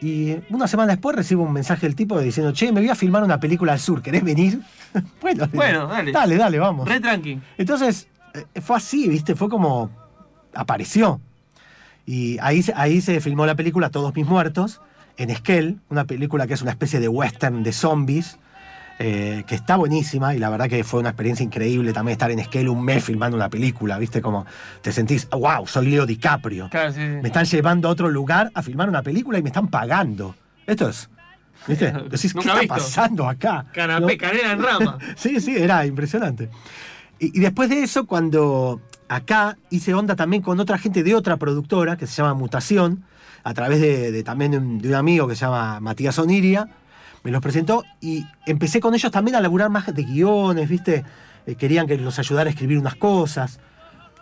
Y 0.00 0.36
una 0.50 0.68
semana 0.68 0.92
después 0.92 1.16
recibo 1.16 1.42
un 1.42 1.52
mensaje 1.52 1.86
del 1.86 1.96
tipo 1.96 2.20
diciendo, 2.20 2.52
che, 2.52 2.70
me 2.70 2.80
voy 2.80 2.90
a 2.90 2.94
filmar 2.94 3.22
una 3.24 3.40
película 3.40 3.72
al 3.72 3.80
sur, 3.80 4.02
¿querés 4.02 4.22
venir? 4.22 4.60
bueno, 5.22 5.48
Bueno, 5.52 5.86
dale. 5.86 6.12
Dale, 6.12 6.36
dale, 6.36 6.58
vamos. 6.58 6.86
Re 6.88 7.00
tranqui. 7.00 7.40
Entonces, 7.56 8.06
eh, 8.34 8.60
fue 8.60 8.76
así, 8.76 9.08
¿viste? 9.08 9.34
Fue 9.34 9.48
como. 9.48 9.90
apareció. 10.54 11.20
Y 12.04 12.38
ahí, 12.40 12.62
se- 12.62 12.74
ahí 12.76 13.00
se 13.00 13.20
filmó 13.20 13.46
la 13.46 13.54
película 13.56 13.90
Todos 13.90 14.14
mis 14.14 14.26
muertos, 14.26 14.80
en 15.16 15.30
Esquel, 15.30 15.80
una 15.88 16.04
película 16.04 16.46
que 16.46 16.54
es 16.54 16.62
una 16.62 16.70
especie 16.72 17.00
de 17.00 17.08
western 17.08 17.62
de 17.62 17.72
zombies, 17.72 18.38
eh, 18.98 19.44
que 19.46 19.54
está 19.54 19.76
buenísima 19.76 20.34
y 20.34 20.38
la 20.38 20.48
verdad 20.48 20.68
que 20.68 20.82
fue 20.82 21.00
una 21.00 21.10
experiencia 21.10 21.44
increíble 21.44 21.92
también 21.92 22.12
estar 22.12 22.30
en 22.30 22.38
Esquel 22.38 22.68
un 22.68 22.82
mes 22.82 23.04
filmando 23.04 23.36
una 23.36 23.50
película, 23.50 23.98
¿viste? 23.98 24.22
Como 24.22 24.46
te 24.80 24.90
sentís, 24.92 25.28
wow, 25.30 25.66
soy 25.66 25.88
Leo 25.88 26.06
DiCaprio. 26.06 26.68
Claro, 26.70 26.92
sí, 26.92 27.00
sí. 27.00 27.06
Me 27.06 27.28
están 27.28 27.44
llevando 27.44 27.88
a 27.88 27.90
otro 27.90 28.08
lugar 28.08 28.50
a 28.54 28.62
filmar 28.62 28.88
una 28.88 29.02
película 29.02 29.38
y 29.38 29.42
me 29.42 29.50
están 29.50 29.68
pagando. 29.68 30.34
Esto 30.66 30.88
es. 30.88 31.10
¿Viste? 31.66 31.92
Decís, 32.10 32.32
¿qué 32.32 32.40
está 32.40 32.60
visto. 32.60 32.74
pasando 32.74 33.28
acá? 33.28 33.66
Canapé, 33.72 34.16
¿No? 34.16 34.18
canela 34.18 34.52
en 34.52 34.62
rama. 34.62 34.98
Sí, 35.16 35.40
sí, 35.40 35.54
era 35.56 35.84
impresionante. 35.84 36.48
Y, 37.18 37.36
y 37.36 37.40
después 37.40 37.68
de 37.68 37.82
eso, 37.82 38.06
cuando 38.06 38.80
acá 39.08 39.56
hice 39.70 39.94
onda 39.94 40.16
también 40.16 40.42
con 40.42 40.58
otra 40.58 40.78
gente 40.78 41.02
de 41.02 41.14
otra 41.14 41.36
productora 41.36 41.96
que 41.96 42.06
se 42.06 42.14
llama 42.16 42.34
Mutación, 42.34 43.04
a 43.44 43.54
través 43.54 43.80
de, 43.80 44.10
de 44.10 44.22
también 44.24 44.50
de 44.50 44.58
un, 44.58 44.78
de 44.78 44.88
un 44.88 44.94
amigo 44.94 45.28
que 45.28 45.36
se 45.36 45.42
llama 45.44 45.80
Matías 45.80 46.18
Oniria, 46.18 46.68
me 47.26 47.32
los 47.32 47.42
presentó 47.42 47.82
y 48.00 48.24
empecé 48.46 48.78
con 48.78 48.94
ellos 48.94 49.10
también 49.10 49.34
a 49.34 49.40
laburar 49.40 49.68
más 49.68 49.92
de 49.92 50.04
guiones, 50.04 50.68
¿viste? 50.68 51.04
Eh, 51.44 51.56
querían 51.56 51.88
que 51.88 51.98
los 51.98 52.20
ayudara 52.20 52.48
a 52.48 52.52
escribir 52.52 52.78
unas 52.78 52.94
cosas. 52.94 53.58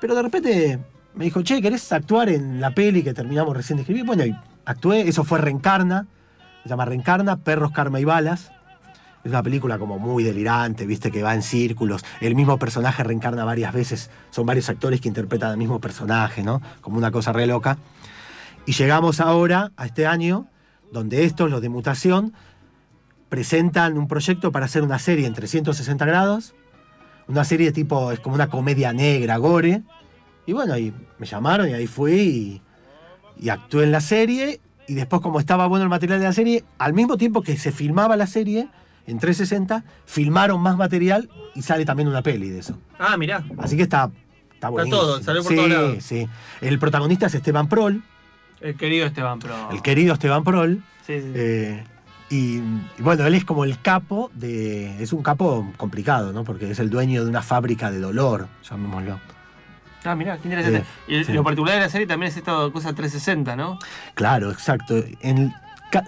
Pero 0.01 0.15
de 0.15 0.23
repente 0.23 0.79
me 1.15 1.27
dijo, 1.27 1.43
che, 1.43 1.61
¿querés 1.61 1.93
actuar 1.93 2.31
en 2.31 2.63
la 2.63 2.71
peli 2.71 3.03
que 3.03 3.13
terminamos 3.13 3.55
recién 3.55 3.77
de 3.77 3.83
escribir? 3.83 4.07
Bueno, 4.07 4.25
y 4.25 4.35
actué, 4.65 5.07
eso 5.07 5.23
fue 5.23 5.39
Reencarna, 5.39 6.07
se 6.63 6.71
llama 6.71 6.87
Reencarna, 6.87 7.37
Perros, 7.37 7.73
Karma 7.73 8.01
y 8.01 8.05
Balas. 8.05 8.53
Es 9.23 9.31
una 9.31 9.43
película 9.43 9.79
como 9.79 9.99
muy 9.99 10.25
delirante, 10.25 10.87
viste, 10.87 11.11
que 11.11 11.23
va 11.23 11.35
en 11.35 11.43
círculos. 11.43 12.03
El 12.23 12.35
mismo 12.35 12.59
personaje 12.59 13.05
reencarna 13.05 13.45
varias 13.45 13.75
veces. 13.75 14.11
Son 14.31 14.47
varios 14.47 14.71
actores 14.71 15.03
que 15.03 15.09
interpretan 15.09 15.51
al 15.51 15.59
mismo 15.59 15.79
personaje, 15.79 16.43
¿no? 16.43 16.63
Como 16.81 16.97
una 16.97 17.11
cosa 17.11 17.35
re 17.35 17.47
loca. 17.47 17.77
Y 18.65 18.73
llegamos 18.73 19.21
ahora 19.21 19.73
a 19.77 19.85
este 19.85 20.07
año, 20.07 20.47
donde 20.91 21.25
estos, 21.25 21.51
los 21.51 21.61
de 21.61 21.69
mutación, 21.69 22.33
presentan 23.35 23.99
un 23.99 24.07
proyecto 24.07 24.53
para 24.53 24.67
hacer 24.67 24.85
una 24.85 25.01
serie 25.01 25.27
en 25.27 25.35
360 25.35 26.07
grados. 26.07 26.55
Una 27.27 27.43
serie 27.43 27.73
tipo, 27.73 28.13
es 28.13 28.21
como 28.21 28.37
una 28.37 28.47
comedia 28.49 28.93
negra, 28.93 29.39
gore. 29.39 29.83
Y 30.47 30.53
bueno, 30.53 30.73
ahí 30.75 30.95
me 31.19 31.27
llamaron 31.27 31.69
y 31.69 31.73
ahí 31.73 31.89
fui 31.89 32.13
y, 32.13 32.63
y 33.45 33.49
actué 33.49 33.83
en 33.83 33.91
la 33.91 34.01
serie. 34.01 34.61
Y 34.87 34.95
después, 34.95 35.21
como 35.21 35.41
estaba 35.41 35.67
bueno 35.67 35.83
el 35.83 35.89
material 35.89 36.21
de 36.21 36.27
la 36.27 36.33
serie, 36.33 36.63
al 36.79 36.93
mismo 36.93 37.17
tiempo 37.17 37.43
que 37.43 37.57
se 37.57 37.73
filmaba 37.73 38.17
la 38.17 38.29
serie, 38.29 38.69
en 39.09 39.19
360, 39.19 39.83
filmaron 40.07 40.61
más 40.61 40.77
material 40.77 41.29
y 41.57 41.63
sale 41.63 41.85
también 41.85 42.07
una 42.09 42.23
peli 42.23 42.51
de 42.51 42.61
eso. 42.61 42.79
Ah, 43.01 43.17
mirá. 43.17 43.43
Así 43.59 43.77
que 43.77 43.83
está, 43.83 44.13
está 44.53 44.69
buenísimo. 44.69 45.01
todo, 45.03 45.23
salió 45.25 45.43
por 45.43 45.51
sí, 45.51 45.57
todos 45.57 45.71
lados. 45.71 46.05
Sí, 46.05 46.29
El 46.61 46.79
protagonista 46.79 47.27
es 47.27 47.35
Esteban 47.35 47.69
Prol, 47.69 48.01
El 48.61 48.77
querido 48.77 49.07
Esteban 49.07 49.41
Pro. 49.41 49.71
el 49.73 49.83
querido 49.83 50.15
Esteban 50.15 50.45
Prol. 50.45 50.85
Sí, 51.05 51.15
sí, 51.21 51.23
sí. 51.23 51.33
eh, 51.35 51.85
y, 52.35 52.63
y 52.99 53.03
bueno, 53.03 53.27
él 53.27 53.35
es 53.35 53.45
como 53.45 53.65
el 53.65 53.81
capo 53.81 54.31
de. 54.35 55.03
Es 55.03 55.13
un 55.13 55.23
capo 55.23 55.71
complicado, 55.77 56.33
¿no? 56.33 56.45
Porque 56.45 56.71
es 56.71 56.79
el 56.79 56.91
dueño 56.91 57.23
de 57.25 57.31
una 57.31 57.43
fábrica 57.43 57.91
de 57.91 58.01
dolor, 58.01 58.49
llamémoslo. 58.69 59.21
Ah, 60.05 60.15
mirá, 60.15 60.37
qué 60.39 60.49
interesante. 60.49 60.85
Y 61.09 61.25
sí. 61.25 61.33
lo 61.33 61.43
particular 61.45 61.77
de 61.77 61.81
la 61.83 61.89
serie 61.89 62.07
también 62.07 62.31
es 62.31 62.37
esta 62.37 62.53
cosa 62.73 62.93
360, 62.93 63.57
¿no? 63.57 63.79
Claro, 64.15 64.51
exacto. 64.51 65.03
En- 65.21 65.55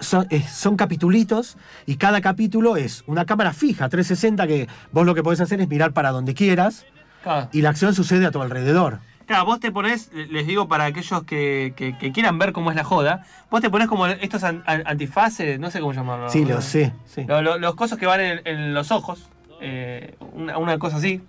son, 0.01 0.27
son 0.51 0.75
capitulitos 0.75 1.57
y 1.85 1.95
cada 1.95 2.19
capítulo 2.19 2.75
es 2.75 3.03
una 3.07 3.25
cámara 3.25 3.53
fija, 3.53 3.87
360, 3.87 4.45
que 4.45 4.67
vos 4.91 5.05
lo 5.05 5.15
que 5.15 5.23
podés 5.23 5.39
hacer 5.39 5.61
es 5.61 5.69
mirar 5.69 5.93
para 5.93 6.11
donde 6.11 6.33
quieras 6.33 6.85
Claro. 7.23 7.49
y 7.53 7.61
la 7.61 7.69
acción 7.69 7.93
sucede 7.95 8.25
a 8.25 8.31
tu 8.31 8.41
alrededor. 8.41 8.99
Claro, 9.27 9.45
vos 9.45 9.59
te 9.59 9.71
pones, 9.71 10.09
les 10.13 10.47
digo 10.47 10.67
para 10.69 10.85
aquellos 10.85 11.23
que, 11.23 11.73
que- 11.75 11.97
que 11.97 12.11
quieran 12.13 12.39
ver 12.39 12.53
cómo 12.53 12.69
es 12.71 12.75
la 12.77 12.83
joda, 12.85 13.25
vos 13.51 13.61
te 13.61 13.69
pones 13.69 13.87
como 13.89 14.07
estos 14.07 14.43
an- 14.43 14.63
an- 14.65 14.83
antifaces, 14.85 15.59
no 15.59 15.69
sé 15.69 15.79
cómo 15.81 15.91
llamarlo. 15.93 16.29
Sí, 16.29 16.45
lo 16.45 16.61
sé. 16.61 16.93
Sí. 17.05 17.25
Lo- 17.27 17.41
lo- 17.41 17.57
los 17.59 17.75
cosas 17.75 17.99
que 17.99 18.05
van 18.05 18.21
en, 18.21 18.41
en 18.45 18.73
los 18.73 18.89
ojos, 18.91 19.29
eh, 19.61 20.15
una, 20.33 20.57
una 20.57 20.79
cosa 20.79 20.95
así. 20.97 21.21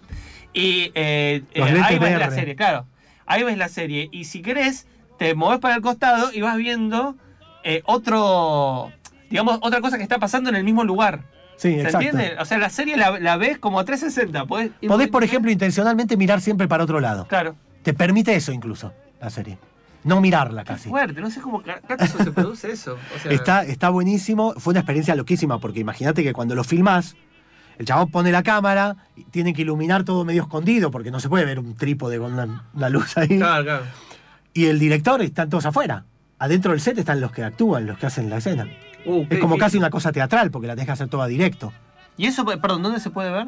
Y 0.54 0.92
eh, 0.94 1.42
Los 1.54 1.68
eh, 1.70 1.80
ahí 1.84 1.98
ves 1.98 2.18
la 2.18 2.30
serie, 2.30 2.54
claro. 2.56 2.86
Ahí 3.26 3.42
ves 3.42 3.58
la 3.58 3.68
serie. 3.68 4.08
Y 4.12 4.24
si 4.24 4.42
querés, 4.42 4.86
te 5.18 5.34
moves 5.34 5.58
para 5.58 5.74
el 5.74 5.82
costado 5.82 6.30
y 6.32 6.40
vas 6.40 6.56
viendo 6.56 7.16
otro, 7.84 8.92
digamos, 9.30 9.58
otra 9.62 9.80
cosa 9.80 9.96
que 9.96 10.02
está 10.02 10.18
pasando 10.18 10.50
en 10.50 10.56
el 10.56 10.64
mismo 10.64 10.84
lugar. 10.84 11.20
Sí, 11.56 11.70
¿Se 11.74 11.80
exacto. 11.82 11.98
entiende? 12.06 12.36
O 12.40 12.44
sea, 12.44 12.58
la 12.58 12.70
serie 12.70 12.96
la, 12.96 13.18
la 13.18 13.36
ves 13.36 13.58
como 13.58 13.80
a 13.80 13.84
360. 13.84 14.46
Podés, 14.46 14.70
Podés, 14.86 15.08
por 15.08 15.24
ejemplo, 15.24 15.50
intencionalmente 15.50 16.16
mirar 16.16 16.40
siempre 16.40 16.68
para 16.68 16.84
otro 16.84 17.00
lado. 17.00 17.26
Claro. 17.26 17.56
Te 17.82 17.94
permite 17.94 18.34
eso 18.34 18.52
incluso, 18.52 18.92
la 19.20 19.30
serie. 19.30 19.58
No 20.04 20.20
mirarla 20.20 20.64
casi. 20.64 20.88
Fuerte, 20.88 21.20
no 21.20 21.30
sé 21.30 21.40
cómo 21.40 21.62
se 22.24 22.30
produce 22.32 22.70
eso. 22.70 22.96
O 23.16 23.18
sea, 23.18 23.32
Está, 23.32 23.62
está 23.64 23.90
buenísimo. 23.90 24.54
Fue 24.56 24.72
una 24.72 24.80
experiencia 24.80 25.14
loquísima 25.14 25.58
porque 25.58 25.80
imagínate 25.80 26.22
que 26.22 26.32
cuando 26.32 26.54
lo 26.54 26.62
filmás, 26.64 27.16
el 27.78 27.86
chabón 27.86 28.10
pone 28.10 28.30
la 28.32 28.42
cámara, 28.42 28.96
y 29.16 29.24
tiene 29.24 29.52
que 29.52 29.62
iluminar 29.62 30.04
todo 30.04 30.24
medio 30.24 30.42
escondido 30.42 30.90
porque 30.90 31.10
no 31.10 31.20
se 31.20 31.28
puede 31.28 31.44
ver 31.44 31.58
un 31.58 31.74
trípode 31.74 32.18
con 32.18 32.32
una, 32.32 32.64
una 32.74 32.88
luz 32.88 33.16
ahí. 33.16 33.38
Claro, 33.38 33.64
claro. 33.64 33.84
Y 34.54 34.66
el 34.66 34.78
director 34.78 35.20
están 35.22 35.48
todos 35.50 35.66
afuera. 35.66 36.04
Adentro 36.38 36.70
del 36.72 36.80
set 36.80 36.96
están 36.98 37.20
los 37.20 37.32
que 37.32 37.42
actúan, 37.44 37.86
los 37.86 37.98
que 37.98 38.06
hacen 38.06 38.30
la 38.30 38.38
escena. 38.38 38.66
Uh, 39.04 39.26
qué 39.28 39.34
Es 39.36 39.40
como 39.40 39.54
difícil. 39.54 39.58
casi 39.60 39.78
una 39.78 39.90
cosa 39.90 40.12
teatral 40.12 40.50
porque 40.50 40.68
la 40.68 40.74
tenés 40.74 40.86
que 40.86 40.92
hacer 40.92 41.08
toda 41.08 41.26
directo. 41.26 41.72
¿Y 42.16 42.26
eso, 42.26 42.44
perdón, 42.44 42.82
dónde 42.82 43.00
se 43.00 43.10
puede 43.10 43.30
ver? 43.30 43.46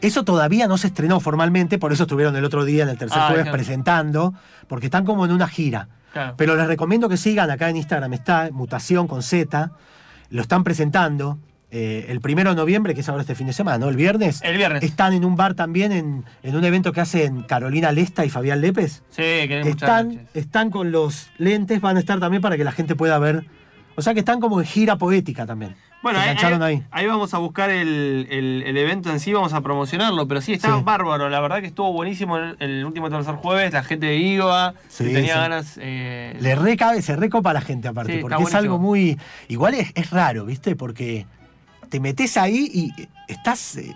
Eso 0.00 0.24
todavía 0.24 0.66
no 0.66 0.78
se 0.78 0.86
estrenó 0.88 1.20
formalmente, 1.20 1.78
por 1.78 1.92
eso 1.92 2.04
estuvieron 2.04 2.34
el 2.36 2.44
otro 2.44 2.64
día 2.64 2.82
en 2.84 2.88
el 2.90 2.98
tercer 2.98 3.18
Ah, 3.20 3.26
jueves 3.28 3.44
claro. 3.44 3.56
presentando, 3.56 4.34
porque 4.68 4.86
están 4.86 5.04
como 5.04 5.24
en 5.24 5.32
una 5.32 5.46
gira. 5.48 5.88
Claro. 6.12 6.34
Pero 6.36 6.56
les 6.56 6.66
recomiendo 6.66 7.08
que 7.08 7.16
sigan 7.16 7.50
acá 7.50 7.68
en 7.68 7.76
Instagram, 7.76 8.12
está 8.14 8.48
Mutación 8.52 9.06
con 9.06 9.22
Z, 9.22 9.70
lo 10.30 10.42
están 10.42 10.64
presentando. 10.64 11.38
eh, 11.72 12.06
el 12.08 12.20
primero 12.20 12.50
de 12.50 12.56
noviembre, 12.56 12.94
que 12.94 13.00
es 13.02 13.08
ahora 13.08 13.20
este 13.20 13.36
fin 13.36 13.46
de 13.46 13.52
semana, 13.52 13.78
¿no? 13.78 13.88
El 13.88 13.94
viernes. 13.94 14.40
El 14.42 14.56
viernes. 14.56 14.82
Están 14.82 15.12
en 15.12 15.24
un 15.24 15.36
bar 15.36 15.54
también, 15.54 15.92
en, 15.92 16.24
en 16.42 16.56
un 16.56 16.64
evento 16.64 16.92
que 16.92 17.00
hacen 17.00 17.42
Carolina 17.42 17.92
Lesta 17.92 18.24
y 18.24 18.28
Fabián 18.28 18.60
Lépez. 18.60 19.04
Sí, 19.10 19.22
que 19.22 19.60
Están, 19.60 20.26
están 20.34 20.70
con 20.70 20.90
los 20.90 21.28
lentes, 21.38 21.80
van 21.80 21.96
a 21.96 22.00
estar 22.00 22.18
también 22.18 22.42
para 22.42 22.56
que 22.56 22.64
la 22.64 22.72
gente 22.72 22.96
pueda 22.96 23.20
ver. 23.20 23.44
O 23.94 24.02
sea 24.02 24.14
que 24.14 24.18
están 24.18 24.40
como 24.40 24.60
en 24.60 24.66
gira 24.66 24.96
poética 24.96 25.46
también. 25.46 25.76
Bueno, 26.02 26.18
ahí, 26.18 26.82
ahí- 26.90 27.06
vamos 27.06 27.34
a 27.34 27.38
buscar 27.38 27.68
el, 27.68 28.26
el- 28.30 28.62
el 28.66 28.76
evento 28.78 29.10
en 29.10 29.20
sí, 29.20 29.32
vamos 29.34 29.52
a 29.52 29.60
promocionarlo, 29.60 30.26
pero 30.26 30.40
sí, 30.40 30.54
está 30.54 30.74
Sí. 30.78 30.82
bárbaro, 30.82 31.28
la 31.28 31.40
verdad 31.40 31.60
que 31.60 31.66
estuvo 31.66 31.92
buenísimo 31.92 32.38
el, 32.38 32.56
el 32.58 32.84
último 32.86 33.10
tercer 33.10 33.34
jueves, 33.34 33.72
la 33.74 33.82
gente 33.82 34.16
iba, 34.16 34.72
Sí, 34.88 35.04
que 35.04 35.12
tenía 35.12 35.34
sí. 35.34 35.38
ganas... 35.40 35.78
eh, 35.82 36.36
Le 36.40 36.54
recabe, 36.54 37.02
se 37.02 37.16
recopa 37.16 37.50
a 37.50 37.54
la 37.54 37.60
gente 37.60 37.88
aparte, 37.88 38.14
Sí, 38.14 38.18
porque 38.20 38.42
es 38.42 38.54
algo 38.54 38.78
muy. 38.78 39.18
Igual 39.48 39.74
es, 39.74 39.92
es 39.94 40.10
raro, 40.10 40.46
¿viste? 40.46 40.74
Porque 40.74 41.26
te 41.90 42.00
metes 42.00 42.36
ahí 42.38 42.70
y 42.72 42.92
estás 43.28 43.76
eh, 43.76 43.94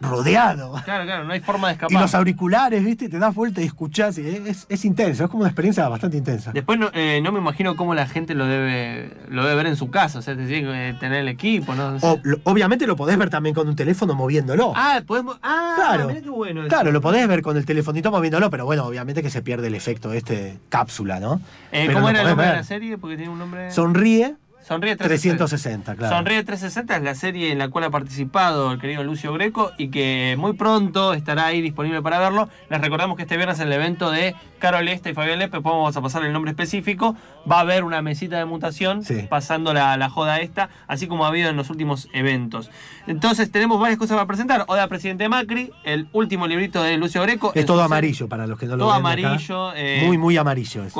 rodeado. 0.00 0.72
Claro, 0.84 1.04
claro, 1.04 1.24
no 1.24 1.32
hay 1.32 1.40
forma 1.40 1.68
de 1.68 1.72
Y 1.72 1.76
escapar. 1.76 2.00
los 2.00 2.14
auriculares, 2.14 2.84
¿viste? 2.84 3.08
Te 3.08 3.18
das 3.18 3.34
vuelta 3.34 3.60
y 3.60 3.64
escuchás. 3.64 4.18
y 4.18 4.26
es, 4.28 4.66
es 4.68 4.84
intenso, 4.84 5.24
es 5.24 5.30
como 5.30 5.40
una 5.42 5.48
experiencia 5.50 5.88
bastante 5.88 6.16
intensa. 6.16 6.52
Después 6.52 6.78
no, 6.78 6.90
eh, 6.92 7.20
no 7.22 7.32
me 7.32 7.38
imagino 7.38 7.76
cómo 7.76 7.94
la 7.94 8.06
gente 8.06 8.34
lo 8.34 8.46
debe 8.46 9.10
lo 9.28 9.42
debe 9.44 9.54
ver 9.56 9.66
en 9.66 9.76
su 9.76 9.90
casa, 9.90 10.18
o 10.18 10.22
sea, 10.22 10.36
te 10.36 10.46
tiene 10.46 10.62
que 10.92 10.96
tener 11.00 11.20
el 11.20 11.28
equipo, 11.28 11.74
¿no? 11.74 11.92
No 11.92 12.00
sé. 12.00 12.06
O, 12.06 12.20
lo- 12.22 12.38
obviamente 12.44 12.86
lo 12.86 12.96
podés 12.96 13.18
ver 13.18 13.30
también 13.30 13.54
con 13.54 13.68
un 13.68 13.76
teléfono 13.76 14.14
moviéndolo. 14.14 14.72
Ah, 14.76 15.00
podemos... 15.06 15.38
Ah, 15.42 15.74
Claro. 15.76 16.08
mirá 16.08 16.20
qué 16.20 16.30
bueno 16.30 16.60
eso. 16.60 16.68
Claro, 16.68 16.92
lo 16.92 17.00
podés 17.00 17.26
ver 17.28 17.42
con 17.42 17.56
el 17.56 17.64
telefonito 17.66 18.10
moviéndolo, 18.10 18.50
pero 18.50 18.64
bueno, 18.64 18.84
obviamente 18.84 19.22
que 19.22 19.30
se 19.30 19.42
pierde 19.42 19.66
el 19.68 19.74
efecto 19.74 20.08
de 20.10 20.18
este 20.18 20.58
cápsula, 20.68 21.20
¿no? 21.20 21.40
Eh, 21.72 21.86
¿Cómo 21.92 22.00
lo 22.06 22.08
era 22.10 22.22
el 22.22 22.28
nombre 22.28 22.46
de 22.46 22.52
la 22.54 22.62
serie? 22.64 22.98
Porque 22.98 23.16
tiene 23.16 23.30
un 23.32 23.38
nombre... 23.38 23.70
Sonríe 23.70 24.36
Sonríe 24.66 24.96
360. 24.96 25.36
360, 25.46 25.94
claro. 25.96 26.16
Sonríe 26.16 26.42
360 26.42 26.96
es 26.96 27.02
la 27.02 27.14
serie 27.14 27.52
en 27.52 27.58
la 27.58 27.68
cual 27.68 27.84
ha 27.84 27.90
participado 27.90 28.72
el 28.72 28.80
querido 28.80 29.04
Lucio 29.04 29.32
Greco 29.32 29.70
y 29.78 29.88
que 29.90 30.34
muy 30.38 30.54
pronto 30.54 31.14
estará 31.14 31.46
ahí 31.46 31.62
disponible 31.62 32.02
para 32.02 32.18
verlo. 32.18 32.48
Les 32.68 32.80
recordamos 32.80 33.16
que 33.16 33.22
este 33.22 33.36
viernes 33.36 33.60
en 33.60 33.68
el 33.68 33.72
evento 33.74 34.10
de 34.10 34.34
Carol 34.58 34.88
Este 34.88 35.10
y 35.10 35.14
Fabián 35.14 35.38
Lepe, 35.38 35.58
después 35.58 35.72
vamos 35.72 35.96
a 35.96 36.00
pasar 36.02 36.24
el 36.24 36.32
nombre 36.32 36.50
específico, 36.50 37.14
va 37.50 37.58
a 37.58 37.60
haber 37.60 37.84
una 37.84 38.02
mesita 38.02 38.38
de 38.38 38.44
mutación 38.44 39.04
Sí. 39.04 39.26
pasando 39.30 39.72
la, 39.72 39.96
la 39.96 40.08
joda 40.10 40.40
esta, 40.40 40.68
así 40.88 41.06
como 41.06 41.24
ha 41.24 41.28
habido 41.28 41.48
en 41.48 41.56
los 41.56 41.70
últimos 41.70 42.08
eventos. 42.12 42.70
Entonces 43.06 43.52
tenemos 43.52 43.78
varias 43.80 43.98
cosas 44.00 44.16
para 44.16 44.26
presentar. 44.26 44.64
Oda 44.66 44.88
Presidente 44.88 45.28
Macri, 45.28 45.70
el 45.84 46.08
último 46.12 46.48
librito 46.48 46.82
de 46.82 46.96
Lucio 46.96 47.22
Greco. 47.22 47.52
Es 47.54 47.66
todo 47.66 47.82
amarillo 47.84 48.28
para 48.28 48.48
los 48.48 48.58
que 48.58 48.66
no 48.66 48.76
lo 48.76 48.84
Todo 48.86 48.96
ven 48.96 49.06
acá. 49.06 49.28
amarillo. 49.28 49.72
eh, 49.76 50.02
Muy, 50.06 50.18
muy 50.18 50.36
amarillo 50.36 50.82
es. 50.84 50.92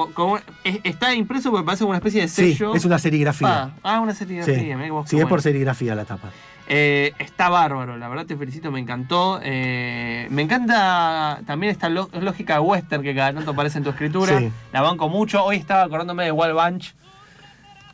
está 0.84 1.12
impreso 1.14 1.50
porque 1.50 1.66
parece 1.66 1.82
una 1.84 1.96
especie 1.98 2.20
de 2.22 2.28
Sí, 2.28 2.52
sello. 2.52 2.72
es 2.76 2.84
una 2.84 3.00
serigrafía. 3.00 3.55
Ah, 3.56 3.70
ah, 3.82 4.00
una 4.00 4.14
serigrafía. 4.14 4.54
Sí, 4.54 4.90
vos 4.90 5.08
sí 5.08 5.18
es 5.18 5.26
por 5.26 5.42
serigrafía 5.42 5.94
la 5.94 6.04
tapa. 6.04 6.30
Eh, 6.68 7.12
está 7.20 7.48
bárbaro, 7.48 7.96
la 7.96 8.08
verdad 8.08 8.26
te 8.26 8.36
felicito, 8.36 8.70
me 8.72 8.80
encantó. 8.80 9.40
Eh, 9.42 10.26
me 10.30 10.42
encanta 10.42 11.40
también 11.46 11.70
esta 11.70 11.88
lógica 11.88 12.54
de 12.54 12.60
western 12.60 13.02
que 13.02 13.14
cada 13.14 13.32
tanto 13.34 13.52
aparece 13.52 13.78
en 13.78 13.84
tu 13.84 13.90
escritura. 13.90 14.38
Sí. 14.38 14.50
La 14.72 14.80
banco 14.82 15.08
mucho. 15.08 15.44
Hoy 15.44 15.56
estaba 15.56 15.82
acordándome 15.82 16.24
de 16.24 16.32
Wild 16.32 16.54
Bunch. 16.54 16.94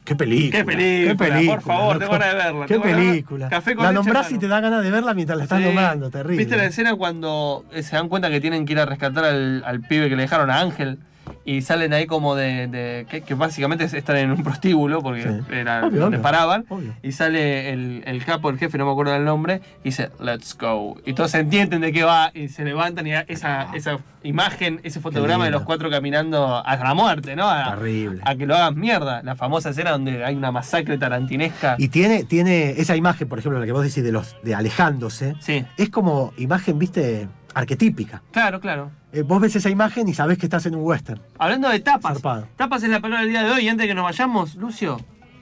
Qué 0.05 0.17
película. 0.17 0.59
Qué 0.59 0.65
película, 0.65 1.13
qué 1.13 1.17
película, 1.33 1.55
por 1.61 1.63
favor, 1.65 1.95
loco. 1.95 1.99
tengo 2.01 2.13
ganas 2.13 2.29
de 2.29 2.35
verla, 2.43 2.67
Qué 2.67 2.81
película. 2.81 3.49
Café 3.49 3.75
con 3.77 3.85
la 3.85 3.93
nombrás 3.93 4.33
y 4.33 4.39
te 4.39 4.49
da 4.49 4.59
ganas 4.61 4.83
de 4.83 4.91
verla 4.91 5.15
mientras 5.15 5.39
la 5.39 5.45
estás 5.45 5.59
Sí. 5.61 5.65
nombrando, 5.65 6.11
terrible. 6.11 6.39
¿Viste 6.39 6.57
la 6.57 6.65
escena 6.65 6.97
cuando 6.97 7.65
eh, 7.73 7.85
se 7.85 7.95
dan 7.95 8.09
cuenta 8.09 8.29
que 8.29 8.41
tienen 8.41 8.65
que 8.67 8.73
ir 8.73 8.81
a 8.81 8.87
rescatar 8.87 9.25
al, 9.25 9.63
al 9.65 9.81
pibe 9.81 10.09
que 10.09 10.17
le 10.17 10.23
dejaron 10.23 10.51
a 10.51 10.59
Ángel? 10.59 10.99
Y 11.45 11.63
salen 11.63 11.93
ahí 11.93 12.07
como 12.07 12.35
de. 12.37 12.69
de- 12.69 13.07
que, 13.11 13.23
que 13.23 13.35
básicamente 13.35 13.85
es- 13.85 13.95
están 13.95 14.17
en 14.17 14.31
un 14.31 14.43
prostíbulo, 14.45 15.03
porque 15.03 15.23
Sí. 15.23 15.29
era 15.51 15.81
Obvio, 15.87 16.01
donde 16.03 16.17
obvio, 16.19 16.23
paraban. 16.23 16.65
obvio. 16.69 16.95
Y 17.03 17.13
sale 17.13 17.71
el, 17.71 18.03
el 18.07 18.25
capo, 18.25 18.49
el 18.51 18.59
jefe, 18.59 18.79
no 18.79 18.87
me 18.87 18.93
acuerdo 18.93 19.13
del 19.13 19.25
nombre, 19.25 19.61
y 19.81 19.89
dice, 19.89 20.11
let's 20.21 20.57
go. 20.57 20.97
Y 21.05 21.15
todos 21.15 21.35
entienden 21.35 21.81
de 21.81 21.93
qué 21.93 22.05
va 22.05 22.31
y 22.33 22.49
se 22.49 22.65
levantan 22.65 23.07
y 23.07 23.13
esa, 23.13 23.69
esa 23.75 23.99
imagen, 24.23 24.81
ese 24.85 25.01
fotograma 25.01 25.45
de 25.47 25.51
los 25.51 25.63
cuatro 25.63 25.91
caminando 25.91 26.63
a 26.65 26.77
la 26.77 26.95
muerte, 26.95 27.35
¿no? 27.35 27.51
A, 27.51 27.75
Terrible. 27.75 28.21
a 28.25 28.37
que 28.37 28.47
lo 28.47 28.55
hagan 28.55 28.79
mierda. 28.79 29.21
La 29.25 29.35
famosa 29.35 29.71
escena 29.71 29.91
donde 29.91 30.25
hay 30.25 30.37
una 30.37 30.53
masacre 30.53 30.97
tarantinesca. 30.97 31.75
Y 31.79 31.89
tiene, 31.89 32.23
tiene 32.23 32.71
esa 32.71 32.95
imagen, 32.95 33.29
por 33.29 33.41
ejemplo, 33.41 33.59
la 33.59 33.67
que 33.67 33.73
vos 33.73 33.83
decís 33.83 34.05
de 34.05 34.13
los 34.13 34.37
de 34.45 34.55
alejándose, 34.55 35.35
Sí, 35.41 35.65
es 35.77 35.91
como 35.91 36.33
imagen, 36.37 36.79
viste, 36.79 37.29
arquetípica. 37.55 38.23
claro, 38.33 38.61
claro. 38.61 38.91
Eh, 39.13 39.23
vos 39.23 39.41
ves 39.41 39.55
esa 39.57 39.69
imagen 39.69 40.09
y 40.09 40.15
sabés 40.15 40.39
que 40.39 40.47
estás 40.47 40.65
en 40.67 40.75
un 40.75 40.83
western. 40.85 41.21
Hablando 41.39 41.69
de 41.69 41.81
tapas. 41.81 42.15
Zarpado. 42.15 42.49
Tapas 42.57 42.83
es 42.83 42.89
la 42.89 43.01
palabra 43.01 43.21
del 43.25 43.31
día 43.31 43.43
de 43.43 43.51
hoy. 43.51 43.65
Y 43.65 43.69
antes 43.69 43.85
de 43.85 43.89
que 43.89 43.95
nos 43.95 44.05
vayamos, 44.05 44.55
Lucio, 44.55 44.99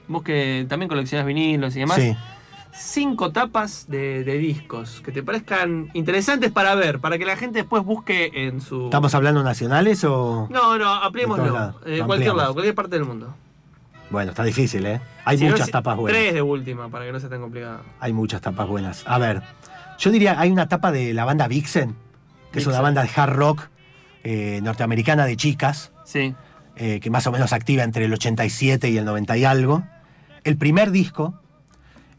vos 0.09 0.23
que 0.23 0.65
también 0.67 0.89
coleccionás 0.89 1.25
vinilos 1.25 1.75
y 1.77 1.79
demás. 1.79 1.95
Sí. 1.97 2.15
Cinco 2.73 3.31
tapas 3.31 3.85
de, 3.89 4.23
de 4.23 4.37
discos 4.37 5.01
que 5.01 5.11
te 5.11 5.23
parezcan 5.23 5.89
interesantes 5.93 6.51
para 6.51 6.73
ver, 6.75 6.99
para 6.99 7.17
que 7.17 7.25
la 7.25 7.35
gente 7.35 7.59
después 7.59 7.83
busque 7.83 8.31
en 8.33 8.61
su. 8.61 8.85
¿Estamos 8.85 9.13
hablando 9.13 9.43
nacionales 9.43 10.03
o.? 10.05 10.47
No, 10.49 10.77
no, 10.77 10.89
ampliémoslo. 10.93 11.75
Eh, 11.85 12.01
cualquier 12.05 12.33
lado, 12.35 12.53
cualquier 12.53 12.75
parte 12.75 12.95
del 12.97 13.05
mundo. 13.05 13.33
Bueno, 14.09 14.31
está 14.31 14.43
difícil, 14.43 14.85
¿eh? 14.85 14.99
Hay 15.23 15.37
Si 15.37 15.45
no, 15.45 15.51
muchas 15.51 15.67
si- 15.67 15.71
tapas 15.71 15.95
buenas. 15.97 16.19
Tres 16.21 16.33
de 16.33 16.41
última, 16.41 16.89
para 16.89 17.05
que 17.05 17.11
no 17.13 17.19
sea 17.19 17.29
tan 17.29 17.39
complicado. 17.41 17.81
Hay 17.99 18.11
muchas 18.13 18.41
tapas 18.41 18.67
buenas. 18.67 19.03
A 19.05 19.17
ver, 19.17 19.41
yo 20.01 20.11
diría, 20.11 20.39
hay 20.39 20.51
una 20.51 20.67
tapa 20.67 20.91
de 20.91 21.13
la 21.13 21.23
banda 21.25 21.47
Vixen, 21.47 21.95
que 22.51 22.59
es 22.59 22.67
una 22.67 22.81
banda 22.81 23.03
de 23.03 23.09
hard 23.15 23.33
rock 23.33 23.69
eh, 24.23 24.59
norteamericana 24.61 25.25
de 25.25 25.37
chicas, 25.37 25.91
Sí. 26.03 26.35
eh, 26.75 26.99
que 26.99 27.09
más 27.09 27.25
o 27.27 27.31
menos 27.31 27.53
activa 27.53 27.83
entre 27.83 28.05
el 28.05 28.13
87 28.13 28.89
y 28.89 28.97
el 28.97 29.05
90 29.05 29.37
y 29.37 29.45
algo. 29.45 29.83
El 30.43 30.57
primer 30.57 30.91
disco 30.91 31.39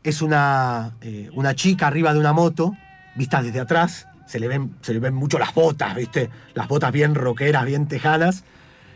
es 0.03 0.23
una, 0.23 0.93
eh, 1.01 1.29
una 1.35 1.55
chica 1.55 1.87
arriba 1.89 2.13
de 2.15 2.21
una 2.21 2.33
moto, 2.33 2.75
vista 3.17 3.43
desde 3.43 3.61
atrás. 3.61 4.07
Se 4.27 4.41
le, 4.41 4.49
ven, 4.49 4.75
se 4.81 4.95
le 4.95 5.01
ven 5.01 5.15
mucho 5.15 5.39
las 5.39 5.53
botas, 5.53 5.95
¿viste? 5.95 6.31
Las 6.55 6.67
botas 6.69 6.91
bien 6.93 7.15
rockeras, 7.15 7.67
bien 7.67 7.87
tejanas. 7.87 8.45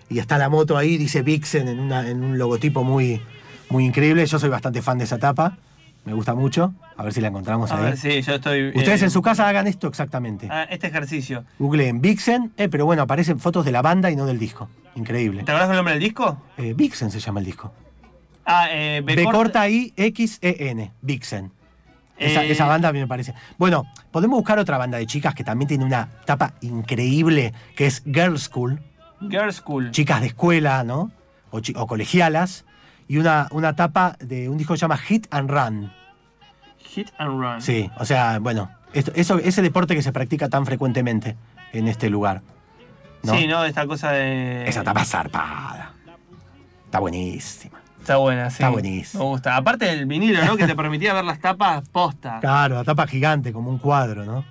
Y 0.08 0.18
está 0.20 0.38
la 0.38 0.48
moto 0.48 0.78
ahí, 0.78 0.96
dice 0.96 1.22
Vixen 1.22 1.68
en, 1.68 1.78
una- 1.80 2.08
en 2.08 2.22
un 2.24 2.38
logotipo 2.38 2.84
muy, 2.84 3.20
muy 3.68 3.84
increíble. 3.84 4.24
Yo 4.24 4.38
soy 4.38 4.48
bastante 4.48 4.80
fan 4.80 4.96
de 4.98 5.04
esa 5.04 5.18
tapa. 5.18 5.58
Me 6.06 6.14
gusta 6.14 6.34
mucho. 6.34 6.72
A 6.96 7.02
ver 7.02 7.12
si 7.12 7.20
la 7.20 7.28
encontramos 7.28 7.70
A 7.72 7.76
ahí. 7.76 7.82
ver, 7.82 7.96
sí, 7.98 8.22
yo 8.22 8.36
estoy. 8.36 8.68
Ustedes 8.68 9.02
eh, 9.02 9.04
en 9.06 9.10
su 9.10 9.20
casa 9.20 9.46
hagan 9.48 9.66
esto 9.66 9.86
exactamente. 9.88 10.48
ah, 10.50 10.62
este 10.70 10.86
ejercicio. 10.86 11.44
Googleen 11.58 12.00
Vixen, 12.00 12.52
eh, 12.56 12.68
pero 12.70 12.86
bueno, 12.86 13.02
aparecen 13.02 13.38
fotos 13.38 13.64
de 13.66 13.72
la 13.72 13.82
banda 13.82 14.10
y 14.10 14.16
no 14.16 14.24
del 14.24 14.38
disco. 14.38 14.70
Increíble. 14.94 15.42
¿Te 15.42 15.50
acordás 15.50 15.68
del 15.68 15.76
nombre 15.76 15.94
del 15.94 16.02
disco? 16.02 16.40
Eh, 16.56 16.72
Vixen 16.74 17.10
se 17.10 17.20
llama 17.20 17.40
el 17.40 17.46
disco. 17.46 17.72
Ah, 18.46 18.68
eh, 18.70 19.02
B 19.04 19.24
corta 19.24 19.68
I 19.68 19.92
X 19.96 20.38
E 20.40 20.70
N, 20.70 20.92
Vixen. 21.02 21.50
Esa, 22.16 22.44
Eh, 22.44 22.52
esa 22.52 22.66
banda 22.66 22.88
a 22.88 22.92
mí 22.92 23.00
me 23.00 23.08
parece. 23.08 23.34
Bueno, 23.58 23.82
podemos 24.12 24.38
buscar 24.38 24.58
otra 24.60 24.78
banda 24.78 24.96
de 24.98 25.06
chicas 25.06 25.34
que 25.34 25.42
también 25.44 25.66
tiene 25.68 25.84
una 25.84 26.08
tapa 26.24 26.54
increíble, 26.60 27.52
que 27.74 27.86
es 27.86 28.02
Girl 28.04 28.38
School, 28.38 28.80
Girl 29.28 29.52
School. 29.52 29.90
chicas 29.90 30.20
de 30.20 30.28
escuela, 30.28 30.84
¿no? 30.84 31.10
O 31.50 31.86
colegialas. 31.86 32.64
Y 33.08 33.18
una, 33.18 33.46
una 33.50 33.74
tapa 33.76 34.16
de 34.20 34.48
un 34.48 34.58
disco 34.58 34.74
que 34.74 34.78
se 34.78 34.82
llama 34.82 34.96
Hit 34.98 35.26
and 35.30 35.50
Run. 35.50 35.92
Hit 36.78 37.08
and 37.18 37.40
Run. 37.40 37.60
Sí, 37.62 37.90
o 37.98 38.04
sea, 38.04 38.38
bueno, 38.40 38.70
esto- 38.92 39.12
eso, 39.14 39.38
ese 39.38 39.62
deporte 39.62 39.94
que 39.94 40.02
se 40.02 40.12
practica 40.12 40.48
tan 40.48 40.66
frecuentemente 40.66 41.36
en 41.72 41.88
este 41.88 42.10
lugar. 42.10 42.42
¿no? 43.22 43.34
Sí, 43.34 43.46
¿no? 43.46 43.64
Esta 43.64 43.86
cosa 43.86 44.12
de. 44.12 44.68
Esa 44.68 44.82
tapa 44.84 45.04
zarpada. 45.04 45.92
Está 46.84 46.98
buenísima. 47.00 47.80
Está 48.00 48.16
buena, 48.18 48.50
sí. 48.50 48.54
Está 48.54 48.68
buenísimo. 48.68 49.24
Me 49.24 49.30
gusta. 49.30 49.56
Aparte 49.56 49.84
del 49.86 50.06
vinilo, 50.06 50.44
¿no? 50.44 50.56
Que 50.56 50.66
te 50.66 50.76
permitía 50.76 51.12
ver 51.12 51.24
las 51.24 51.40
tapas 51.40 51.88
posta. 51.88 52.38
Claro, 52.40 52.76
la 52.76 52.84
tapa 52.84 53.06
gigante, 53.08 53.52
como 53.52 53.68
un 53.70 53.78
cuadro, 53.78 54.24
¿no? 54.24 54.44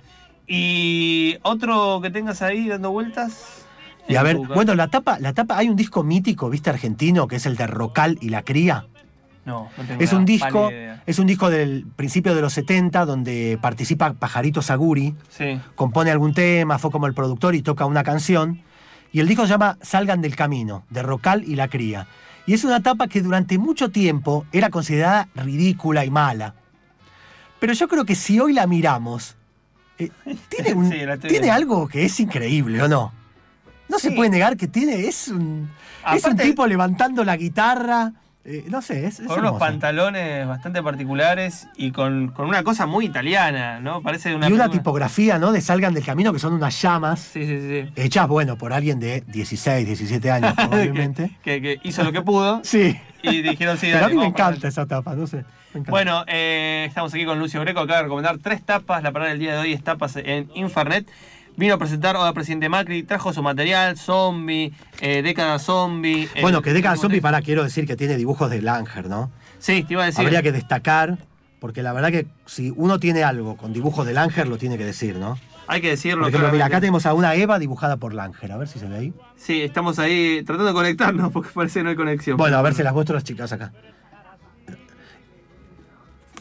Y 0.46 1.36
otro 1.42 2.00
que 2.02 2.10
tengas 2.10 2.42
ahí 2.42 2.68
dando 2.68 2.90
vueltas. 2.90 3.65
Y 4.08 4.16
a 4.16 4.22
ver, 4.22 4.36
bueno, 4.36 4.74
la 4.74 4.88
tapa, 4.88 5.18
la 5.18 5.32
tapa, 5.32 5.58
hay 5.58 5.68
un 5.68 5.76
disco 5.76 6.02
mítico, 6.04 6.48
¿viste? 6.50 6.70
Argentino, 6.70 7.26
que 7.28 7.36
es 7.36 7.46
el 7.46 7.56
de 7.56 7.66
Rocal 7.66 8.18
y 8.20 8.28
la 8.28 8.42
Cría. 8.42 8.86
No, 9.44 9.68
no 9.76 9.84
tengo 9.84 10.00
Es 10.02 10.12
un 10.12 10.24
disco, 10.24 10.70
es 11.06 11.18
un 11.18 11.26
disco 11.26 11.50
del 11.50 11.86
principio 11.94 12.34
de 12.34 12.40
los 12.40 12.52
70 12.52 13.04
donde 13.04 13.58
participa 13.62 14.12
Pajarito 14.12 14.60
Saguri, 14.62 15.14
Sí. 15.28 15.60
compone 15.76 16.10
algún 16.10 16.34
tema, 16.34 16.78
fue 16.78 16.90
como 16.90 17.06
el 17.06 17.14
productor 17.14 17.54
y 17.54 17.62
toca 17.62 17.86
una 17.86 18.02
canción. 18.02 18.62
Y 19.12 19.20
el 19.20 19.28
disco 19.28 19.44
se 19.44 19.50
llama 19.50 19.78
Salgan 19.82 20.20
del 20.20 20.34
Camino, 20.36 20.84
de 20.90 21.02
Rocal 21.02 21.44
y 21.44 21.54
la 21.54 21.68
Cría. 21.68 22.06
Y 22.46 22.54
es 22.54 22.64
una 22.64 22.82
tapa 22.82 23.06
que 23.08 23.22
durante 23.22 23.56
mucho 23.58 23.90
tiempo 23.90 24.44
era 24.52 24.70
considerada 24.70 25.28
ridícula 25.34 26.04
y 26.04 26.10
mala. 26.10 26.54
Pero 27.58 27.72
yo 27.72 27.88
creo 27.88 28.04
que 28.04 28.14
si 28.14 28.38
hoy 28.40 28.52
la 28.52 28.66
miramos, 28.66 29.36
eh, 29.98 30.10
tiene, 30.48 30.72
un- 30.74 30.90
Sí, 30.90 30.98
la 31.06 31.14
estoy 31.14 31.30
tiene 31.30 31.50
algo 31.50 31.88
que 31.88 32.04
es 32.04 32.18
increíble, 32.20 32.82
¿o 32.82 32.88
no? 32.88 33.12
No 33.88 33.98
se 33.98 34.10
puede 34.12 34.30
negar 34.30 34.56
que 34.56 34.66
tiene, 34.68 35.06
es 35.06 35.28
un, 35.28 35.70
es 36.14 36.24
un 36.24 36.36
tipo 36.36 36.66
levantando 36.66 37.24
la 37.24 37.36
guitarra, 37.36 38.12
eh, 38.44 38.64
no 38.68 38.80
sé, 38.80 39.06
es, 39.06 39.18
es 39.20 39.26
Con 39.26 39.40
unos 39.40 39.58
pantalones 39.58 40.46
bastante 40.46 40.80
particulares 40.82 41.66
y 41.76 41.90
con, 41.90 42.28
con 42.28 42.46
una 42.48 42.62
cosa 42.62 42.86
muy 42.86 43.06
italiana, 43.06 43.80
¿no? 43.80 44.02
Parece 44.02 44.34
una. 44.34 44.48
y 44.48 44.52
una 44.52 44.64
película- 44.64 44.70
tipografía, 44.80 45.38
¿no? 45.38 45.50
De 45.52 45.60
Salgan 45.60 45.94
del 45.94 46.04
Camino, 46.04 46.32
que 46.32 46.38
son 46.38 46.52
unas 46.52 46.80
llamas. 46.80 47.20
Sí, 47.20 47.44
sí, 47.44 47.58
sí. 47.60 47.90
Hechas, 47.96 48.28
bueno, 48.28 48.56
por 48.56 48.72
alguien 48.72 49.00
de 49.00 49.22
16, 49.26 49.86
17 49.86 50.30
años 50.30 50.52
probablemente. 50.56 51.30
que, 51.42 51.60
que 51.60 51.80
hizo 51.82 52.04
lo 52.04 52.12
que 52.12 52.22
pudo 52.22 52.60
Sí. 52.64 52.96
y 53.22 53.42
dijeron 53.42 53.76
sí, 53.78 53.86
Pero 53.86 53.98
a 53.98 54.00
dale, 54.02 54.14
mí 54.14 54.20
me 54.20 54.26
encanta 54.26 54.68
esa 54.68 54.86
tapa, 54.86 55.14
no 55.16 55.26
sé. 55.26 55.44
Bueno, 55.88 56.24
eh, 56.26 56.86
estamos 56.88 57.12
aquí 57.12 57.26
con 57.26 57.38
Lucio 57.38 57.60
Greco, 57.60 57.80
acaba 57.80 57.98
de 57.98 58.02
recomendar 58.04 58.38
tres 58.38 58.62
tapas. 58.64 59.02
La 59.02 59.10
palabra 59.12 59.30
del 59.30 59.40
día 59.40 59.52
de 59.54 59.58
hoy 59.58 59.72
es 59.74 59.82
tapas 59.84 60.16
en 60.16 60.48
Infernet. 60.54 61.06
Vino 61.56 61.74
a 61.74 61.78
presentar 61.78 62.16
Oda 62.16 62.32
Presidente 62.34 62.68
Macri, 62.68 63.02
trajo 63.02 63.32
su 63.32 63.42
material, 63.42 63.96
zombie, 63.96 64.72
eh, 65.00 65.22
década 65.22 65.58
zombie. 65.58 66.28
Bueno, 66.42 66.60
que 66.60 66.72
Deca 66.74 66.92
el- 66.92 66.98
Zombie, 66.98 67.20
para 67.22 67.40
quiero 67.40 67.64
decir 67.64 67.86
que 67.86 67.96
tiene 67.96 68.16
dibujos 68.16 68.50
de 68.50 68.60
Langer, 68.60 69.08
¿no? 69.08 69.30
Sí, 69.58 69.82
te 69.84 69.94
iba 69.94 70.02
a 70.02 70.06
decir. 70.06 70.20
Habría 70.22 70.42
que 70.42 70.52
destacar, 70.52 71.16
porque 71.58 71.82
la 71.82 71.94
verdad 71.94 72.10
que 72.10 72.26
si 72.44 72.72
uno 72.76 73.00
tiene 73.00 73.24
algo 73.24 73.56
con 73.56 73.72
dibujos 73.72 74.06
de 74.06 74.12
Langer, 74.12 74.48
lo 74.48 74.58
tiene 74.58 74.76
que 74.76 74.84
decir, 74.84 75.16
¿no? 75.16 75.38
Hay 75.66 75.80
que 75.80 75.88
decirlo. 75.88 76.24
Por 76.24 76.28
ejemplo, 76.28 76.52
mira, 76.52 76.66
acá 76.66 76.78
tenemos 76.78 77.06
a 77.06 77.14
una 77.14 77.34
Eva 77.34 77.58
dibujada 77.58 77.96
por 77.96 78.12
Langer, 78.12 78.52
a 78.52 78.56
ver 78.58 78.68
si 78.68 78.78
se 78.78 78.86
ve 78.86 78.96
ahí. 78.98 79.14
Sí, 79.36 79.62
estamos 79.62 79.98
ahí 79.98 80.42
tratando 80.44 80.66
de 80.68 80.74
conectarnos 80.74 81.32
porque 81.32 81.48
parece 81.54 81.80
que 81.80 81.84
no 81.84 81.90
hay 81.90 81.96
conexión. 81.96 82.36
Bueno, 82.36 82.58
a 82.58 82.62
ver 82.62 82.74
si 82.74 82.82
las 82.82 82.92
muestro 82.92 83.14
a 83.14 83.16
las 83.16 83.24
chicas 83.24 83.50
acá. 83.52 83.72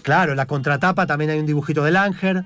Claro, 0.04 0.32
en 0.34 0.38
la 0.38 0.46
contratapa 0.46 1.08
también 1.08 1.32
hay 1.32 1.40
un 1.40 1.46
dibujito 1.46 1.84
de 1.84 1.92
Langer. 1.92 2.44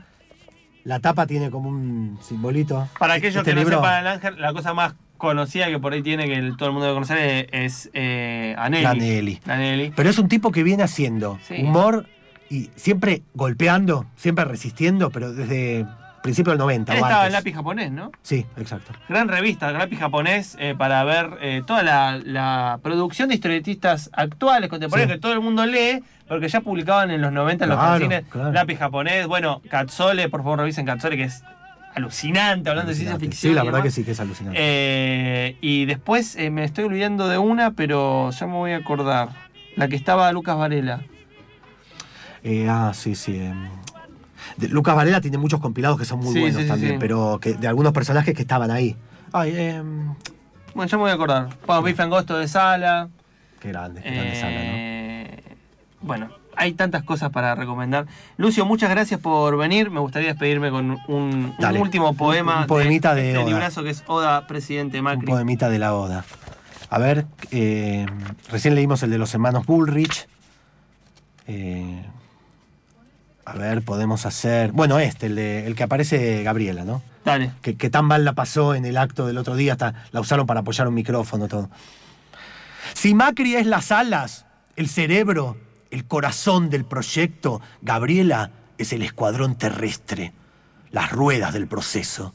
La 0.83 0.99
tapa 0.99 1.27
tiene 1.27 1.49
como 1.51 1.69
un 1.69 2.17
simbolito. 2.21 2.87
Para 2.97 3.15
aquellos 3.15 3.37
Este 3.37 3.51
que 3.51 3.55
no 3.55 3.61
libro- 3.61 3.77
sepan 3.77 3.99
el 4.01 4.07
ángel, 4.07 4.39
la 4.41 4.53
cosa 4.53 4.73
más 4.73 4.95
conocida 5.17 5.67
que 5.67 5.79
por 5.79 5.91
ahí 5.93 6.01
tiene 6.01 6.25
que 6.27 6.35
el- 6.35 6.55
todo 6.55 6.69
el 6.69 6.73
mundo 6.73 6.85
debe 6.85 6.95
conocer 6.95 7.17
es, 7.51 7.85
es, 7.85 7.89
eh, 7.93 8.55
Anelli. 8.57 9.91
Pero 9.95 10.09
es 10.09 10.17
un 10.17 10.29
tipo 10.29 10.51
que 10.51 10.63
viene 10.63 10.83
haciendo 10.83 11.37
Sí. 11.45 11.55
humor 11.61 12.05
y 12.49 12.69
siempre 12.75 13.21
golpeando, 13.33 14.05
siempre 14.15 14.45
resistiendo, 14.45 15.09
pero 15.11 15.33
desde 15.33 15.85
principio 16.21 16.51
del 16.51 16.59
90 16.59 16.93
Él 16.93 16.99
estaba 17.03 17.27
en 17.27 17.33
lápiz 17.33 17.53
japonés, 17.53 17.91
¿no? 17.91 18.11
Sí, 18.21 18.45
exacto. 18.57 18.93
Gran 19.07 19.27
revista, 19.27 19.71
lápiz 19.71 19.97
japonés, 19.97 20.55
eh, 20.59 20.75
para 20.77 21.03
ver 21.03 21.37
eh, 21.41 21.61
toda 21.65 21.83
la, 21.83 22.19
la 22.23 22.79
producción 22.83 23.29
de 23.29 23.35
historietistas 23.35 24.09
actuales, 24.13 24.69
contemporáneos, 24.69 25.09
Sí. 25.11 25.15
que 25.15 25.21
todo 25.21 25.33
el 25.33 25.41
mundo 25.41 25.65
lee, 25.65 26.03
porque 26.27 26.47
ya 26.49 26.61
publicaban 26.61 27.09
en 27.11 27.21
los 27.21 27.31
90 27.31 27.63
en 27.65 27.69
los 27.69 27.77
Claro, 27.79 27.91
fanzines, 27.93 28.23
claro. 28.29 28.51
lápiz 28.51 28.75
japonés. 28.77 29.27
Bueno, 29.27 29.61
Katsole, 29.69 30.29
por 30.29 30.41
favor 30.43 30.59
revisen 30.59 30.85
Katsole, 30.85 31.17
que 31.17 31.23
es 31.23 31.41
alucinante, 31.95 32.69
hablando 32.69 32.89
de 32.91 32.95
ciencia 32.95 33.17
ficción. 33.17 33.51
Sí, 33.51 33.55
la 33.55 33.63
verdad 33.63 33.81
que 33.81 33.91
sí 33.91 34.03
que 34.03 34.11
es 34.11 34.19
alucinante. 34.19 34.57
Eh, 34.61 35.57
y 35.61 35.85
después 35.85 36.35
eh, 36.35 36.49
me 36.51 36.63
estoy 36.63 36.83
olvidando 36.85 37.27
de 37.27 37.37
una, 37.37 37.71
pero 37.71 38.29
ya 38.31 38.45
me 38.45 38.53
voy 38.53 38.71
a 38.73 38.77
acordar. 38.77 39.29
La 39.75 39.87
que 39.87 39.95
estaba 39.95 40.31
Lucas 40.31 40.57
Varela. 40.57 41.01
Eh, 42.43 42.67
ah, 42.69 42.91
sí, 42.93 43.15
sí. 43.15 43.49
De- 44.59 44.67
Lucas 44.69 44.95
Varela 44.95 45.21
tiene 45.21 45.37
muchos 45.37 45.59
compilados 45.59 45.97
que 45.97 46.05
son 46.05 46.19
muy 46.19 46.33
Sí, 46.33 46.39
buenos 46.41 46.61
sí, 46.61 46.67
también, 46.67 46.93
sí. 46.93 46.97
pero 46.99 47.39
que, 47.41 47.53
de 47.53 47.67
algunos 47.67 47.93
personajes 47.93 48.33
que 48.35 48.41
estaban 48.41 48.71
ahí. 48.71 48.95
Ay, 49.31 49.53
em, 49.55 50.13
Bueno, 50.75 50.89
ya 50.89 50.97
me 50.97 51.01
voy 51.03 51.11
a 51.11 51.13
acordar. 51.15 51.49
Bueno, 51.65 51.81
Bife 51.83 52.01
Angosto 52.03 52.37
de 52.37 52.47
Sala. 52.47 53.09
qué 53.59 53.69
grande, 53.69 54.01
qué 54.01 54.11
grande 54.11 54.35
sala, 54.35 54.51
¿no? 54.51 54.57
Eh, 54.61 55.43
Bueno, 56.01 56.29
hay 56.55 56.73
tantas 56.73 57.03
cosas 57.03 57.29
para 57.31 57.55
recomendar. 57.55 58.05
Lucio, 58.37 58.65
muchas 58.65 58.89
gracias 58.89 59.19
por 59.19 59.57
venir. 59.57 59.89
Me 59.91 59.99
gustaría 59.99 60.29
despedirme 60.29 60.69
con 60.71 60.91
un, 61.07 61.53
un 61.57 61.77
último 61.77 62.09
Un- 62.11 62.15
poema. 62.17 62.61
un 62.61 62.67
poemita 62.67 63.15
de 63.15 63.29
este 63.29 63.37
Oda. 63.39 63.47
librazo 63.49 63.83
que 63.83 63.89
es 63.89 64.03
Oda, 64.07 64.47
Presidente 64.47 64.99
Un 64.99 65.03
Macri. 65.05 65.25
poemita 65.27 65.69
de 65.69 65.79
la 65.79 65.93
Oda. 65.95 66.23
A 66.89 66.97
ver, 66.99 67.25
eh, 67.51 68.05
recién 68.49 68.75
leímos 68.75 69.03
el 69.03 69.09
de 69.11 69.17
los 69.17 69.33
hermanos 69.33 69.65
Bullrich. 69.65 70.27
Eh, 71.47 72.03
a 73.49 73.53
ver, 73.53 73.81
podemos 73.83 74.25
hacer. 74.25 74.71
Bueno, 74.71 74.99
este, 74.99 75.27
el, 75.27 75.35
de, 75.35 75.67
el 75.67 75.75
que 75.75 75.83
aparece 75.83 76.43
Gabriela, 76.43 76.83
¿no? 76.85 77.01
Dale. 77.25 77.51
Que, 77.61 77.75
que 77.75 77.89
tan 77.89 78.05
mal 78.05 78.25
la 78.25 78.33
pasó 78.33 78.75
en 78.75 78.85
el 78.85 78.97
acto 78.97 79.25
del 79.27 79.37
otro 79.37 79.55
día, 79.55 79.73
hasta 79.73 79.93
la 80.11 80.21
usaron 80.21 80.45
para 80.45 80.61
apoyar 80.61 80.87
un 80.87 80.93
micrófono, 80.93 81.47
todo. 81.47 81.69
Si 82.93 83.13
Macri 83.13 83.55
es 83.55 83.65
las 83.65 83.91
alas, 83.91 84.45
el 84.75 84.87
cerebro, 84.87 85.57
el 85.91 86.05
corazón 86.05 86.69
del 86.69 86.85
proyecto, 86.85 87.61
Gabriela 87.81 88.51
es 88.77 88.93
el 88.93 89.01
escuadrón 89.01 89.55
terrestre, 89.55 90.33
las 90.91 91.11
ruedas 91.11 91.53
del 91.53 91.67
proceso. 91.67 92.33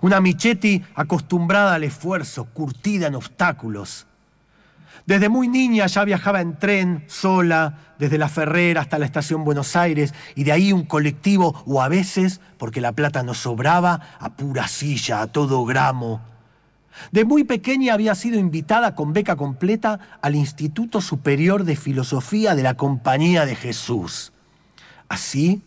Una 0.00 0.20
Michetti 0.20 0.84
acostumbrada 0.94 1.74
al 1.74 1.84
esfuerzo, 1.84 2.44
curtida 2.46 3.08
en 3.08 3.14
obstáculos. 3.14 4.06
Desde 5.06 5.28
muy 5.28 5.48
niña 5.48 5.86
ya 5.86 6.04
viajaba 6.04 6.40
en 6.40 6.58
tren, 6.58 7.04
sola, 7.08 7.94
desde 7.98 8.18
la 8.18 8.28
Ferrera 8.28 8.80
hasta 8.80 8.98
la 8.98 9.06
estación 9.06 9.44
Buenos 9.44 9.74
Aires, 9.76 10.14
y 10.34 10.44
de 10.44 10.52
ahí 10.52 10.72
un 10.72 10.84
colectivo, 10.84 11.62
o 11.66 11.82
a 11.82 11.88
veces, 11.88 12.40
porque 12.58 12.80
la 12.80 12.92
plata 12.92 13.22
no 13.22 13.34
sobraba, 13.34 14.00
a 14.18 14.36
pura 14.36 14.68
silla, 14.68 15.22
a 15.22 15.26
todo 15.26 15.64
gramo. 15.64 16.20
De 17.10 17.24
muy 17.24 17.44
pequeña 17.44 17.94
había 17.94 18.14
sido 18.14 18.38
invitada 18.38 18.94
con 18.94 19.12
beca 19.12 19.36
completa 19.36 19.98
al 20.20 20.34
Instituto 20.34 21.00
Superior 21.00 21.64
de 21.64 21.76
Filosofía 21.76 22.54
de 22.54 22.62
la 22.62 22.74
Compañía 22.74 23.46
de 23.46 23.56
Jesús. 23.56 24.32
Así, 25.08 25.62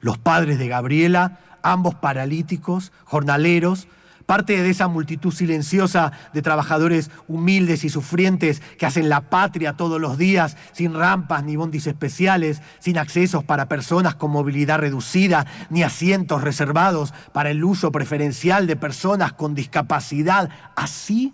los 0.00 0.18
padres 0.18 0.58
de 0.58 0.68
Gabriela, 0.68 1.40
ambos 1.62 1.94
paralíticos, 1.96 2.92
jornaleros, 3.04 3.88
Parte 4.28 4.62
de 4.62 4.68
esa 4.68 4.88
multitud 4.88 5.32
silenciosa 5.32 6.12
de 6.34 6.42
trabajadores 6.42 7.10
humildes 7.28 7.82
y 7.84 7.88
sufrientes 7.88 8.60
que 8.76 8.84
hacen 8.84 9.08
la 9.08 9.22
patria 9.22 9.72
todos 9.72 9.98
los 9.98 10.18
días, 10.18 10.58
sin 10.72 10.92
rampas 10.92 11.44
ni 11.44 11.56
bondis 11.56 11.86
especiales, 11.86 12.60
sin 12.78 12.98
accesos 12.98 13.42
para 13.42 13.70
personas 13.70 14.16
con 14.16 14.30
movilidad 14.30 14.80
reducida, 14.80 15.46
ni 15.70 15.82
asientos 15.82 16.42
reservados 16.42 17.14
para 17.32 17.48
el 17.48 17.64
uso 17.64 17.90
preferencial 17.90 18.66
de 18.66 18.76
personas 18.76 19.32
con 19.32 19.54
discapacidad. 19.54 20.50
Así, 20.76 21.32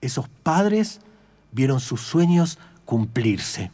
esos 0.00 0.28
padres 0.28 1.00
vieron 1.50 1.80
sus 1.80 2.02
sueños 2.02 2.60
cumplirse. 2.84 3.72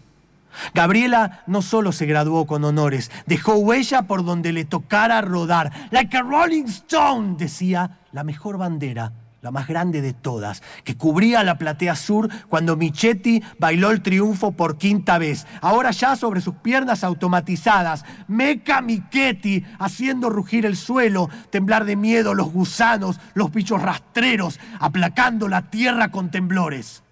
Gabriela 0.75 1.43
no 1.47 1.62
solo 1.62 1.93
se 1.93 2.07
graduó 2.07 2.47
con 2.47 2.64
honores, 2.64 3.11
dejó 3.27 3.55
huella 3.55 4.03
por 4.03 4.25
donde 4.25 4.53
le 4.53 4.64
tocara 4.64 5.21
rodar. 5.21 5.73
Like 5.90 6.17
a 6.17 6.23
Rolling 6.23 6.64
Stone, 6.64 7.37
decía, 7.38 7.99
la 8.12 8.25
mejor 8.25 8.59
bandera, 8.59 9.12
la 9.45 9.51
más 9.51 9.69
grande 9.69 10.01
de 10.01 10.14
todas, 10.14 10.62
que 10.85 10.97
cubría 10.97 11.45
la 11.45 11.59
platea 11.59 11.95
sur 11.97 12.31
cuando 12.49 12.77
Michetti 12.77 13.43
bailó 13.59 13.90
el 13.90 14.01
triunfo 14.01 14.53
por 14.53 14.79
quinta 14.79 15.19
vez. 15.19 15.47
Ahora 15.61 15.90
ya 15.90 16.17
sobre 16.17 16.40
sus 16.40 16.55
piernas 16.57 17.05
automatizadas, 17.05 18.07
Meca 18.27 18.81
Michetti 18.81 19.62
haciendo 19.79 20.31
rugir 20.31 20.64
el 20.64 20.77
suelo, 20.77 21.29
temblar 21.51 21.85
de 21.85 21.95
miedo 21.95 22.33
los 22.33 22.51
gusanos, 22.51 23.21
los 23.35 23.53
bichos 23.53 23.83
rastreros, 23.83 24.59
aplacando 24.81 25.47
la 25.47 25.71
tierra 25.71 26.11
con 26.11 26.31
temblores. 26.31 27.04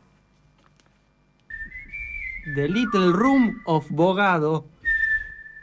The 2.44 2.66
Little 2.66 3.12
Room 3.12 3.62
of 3.68 3.88
Bogado 3.88 4.64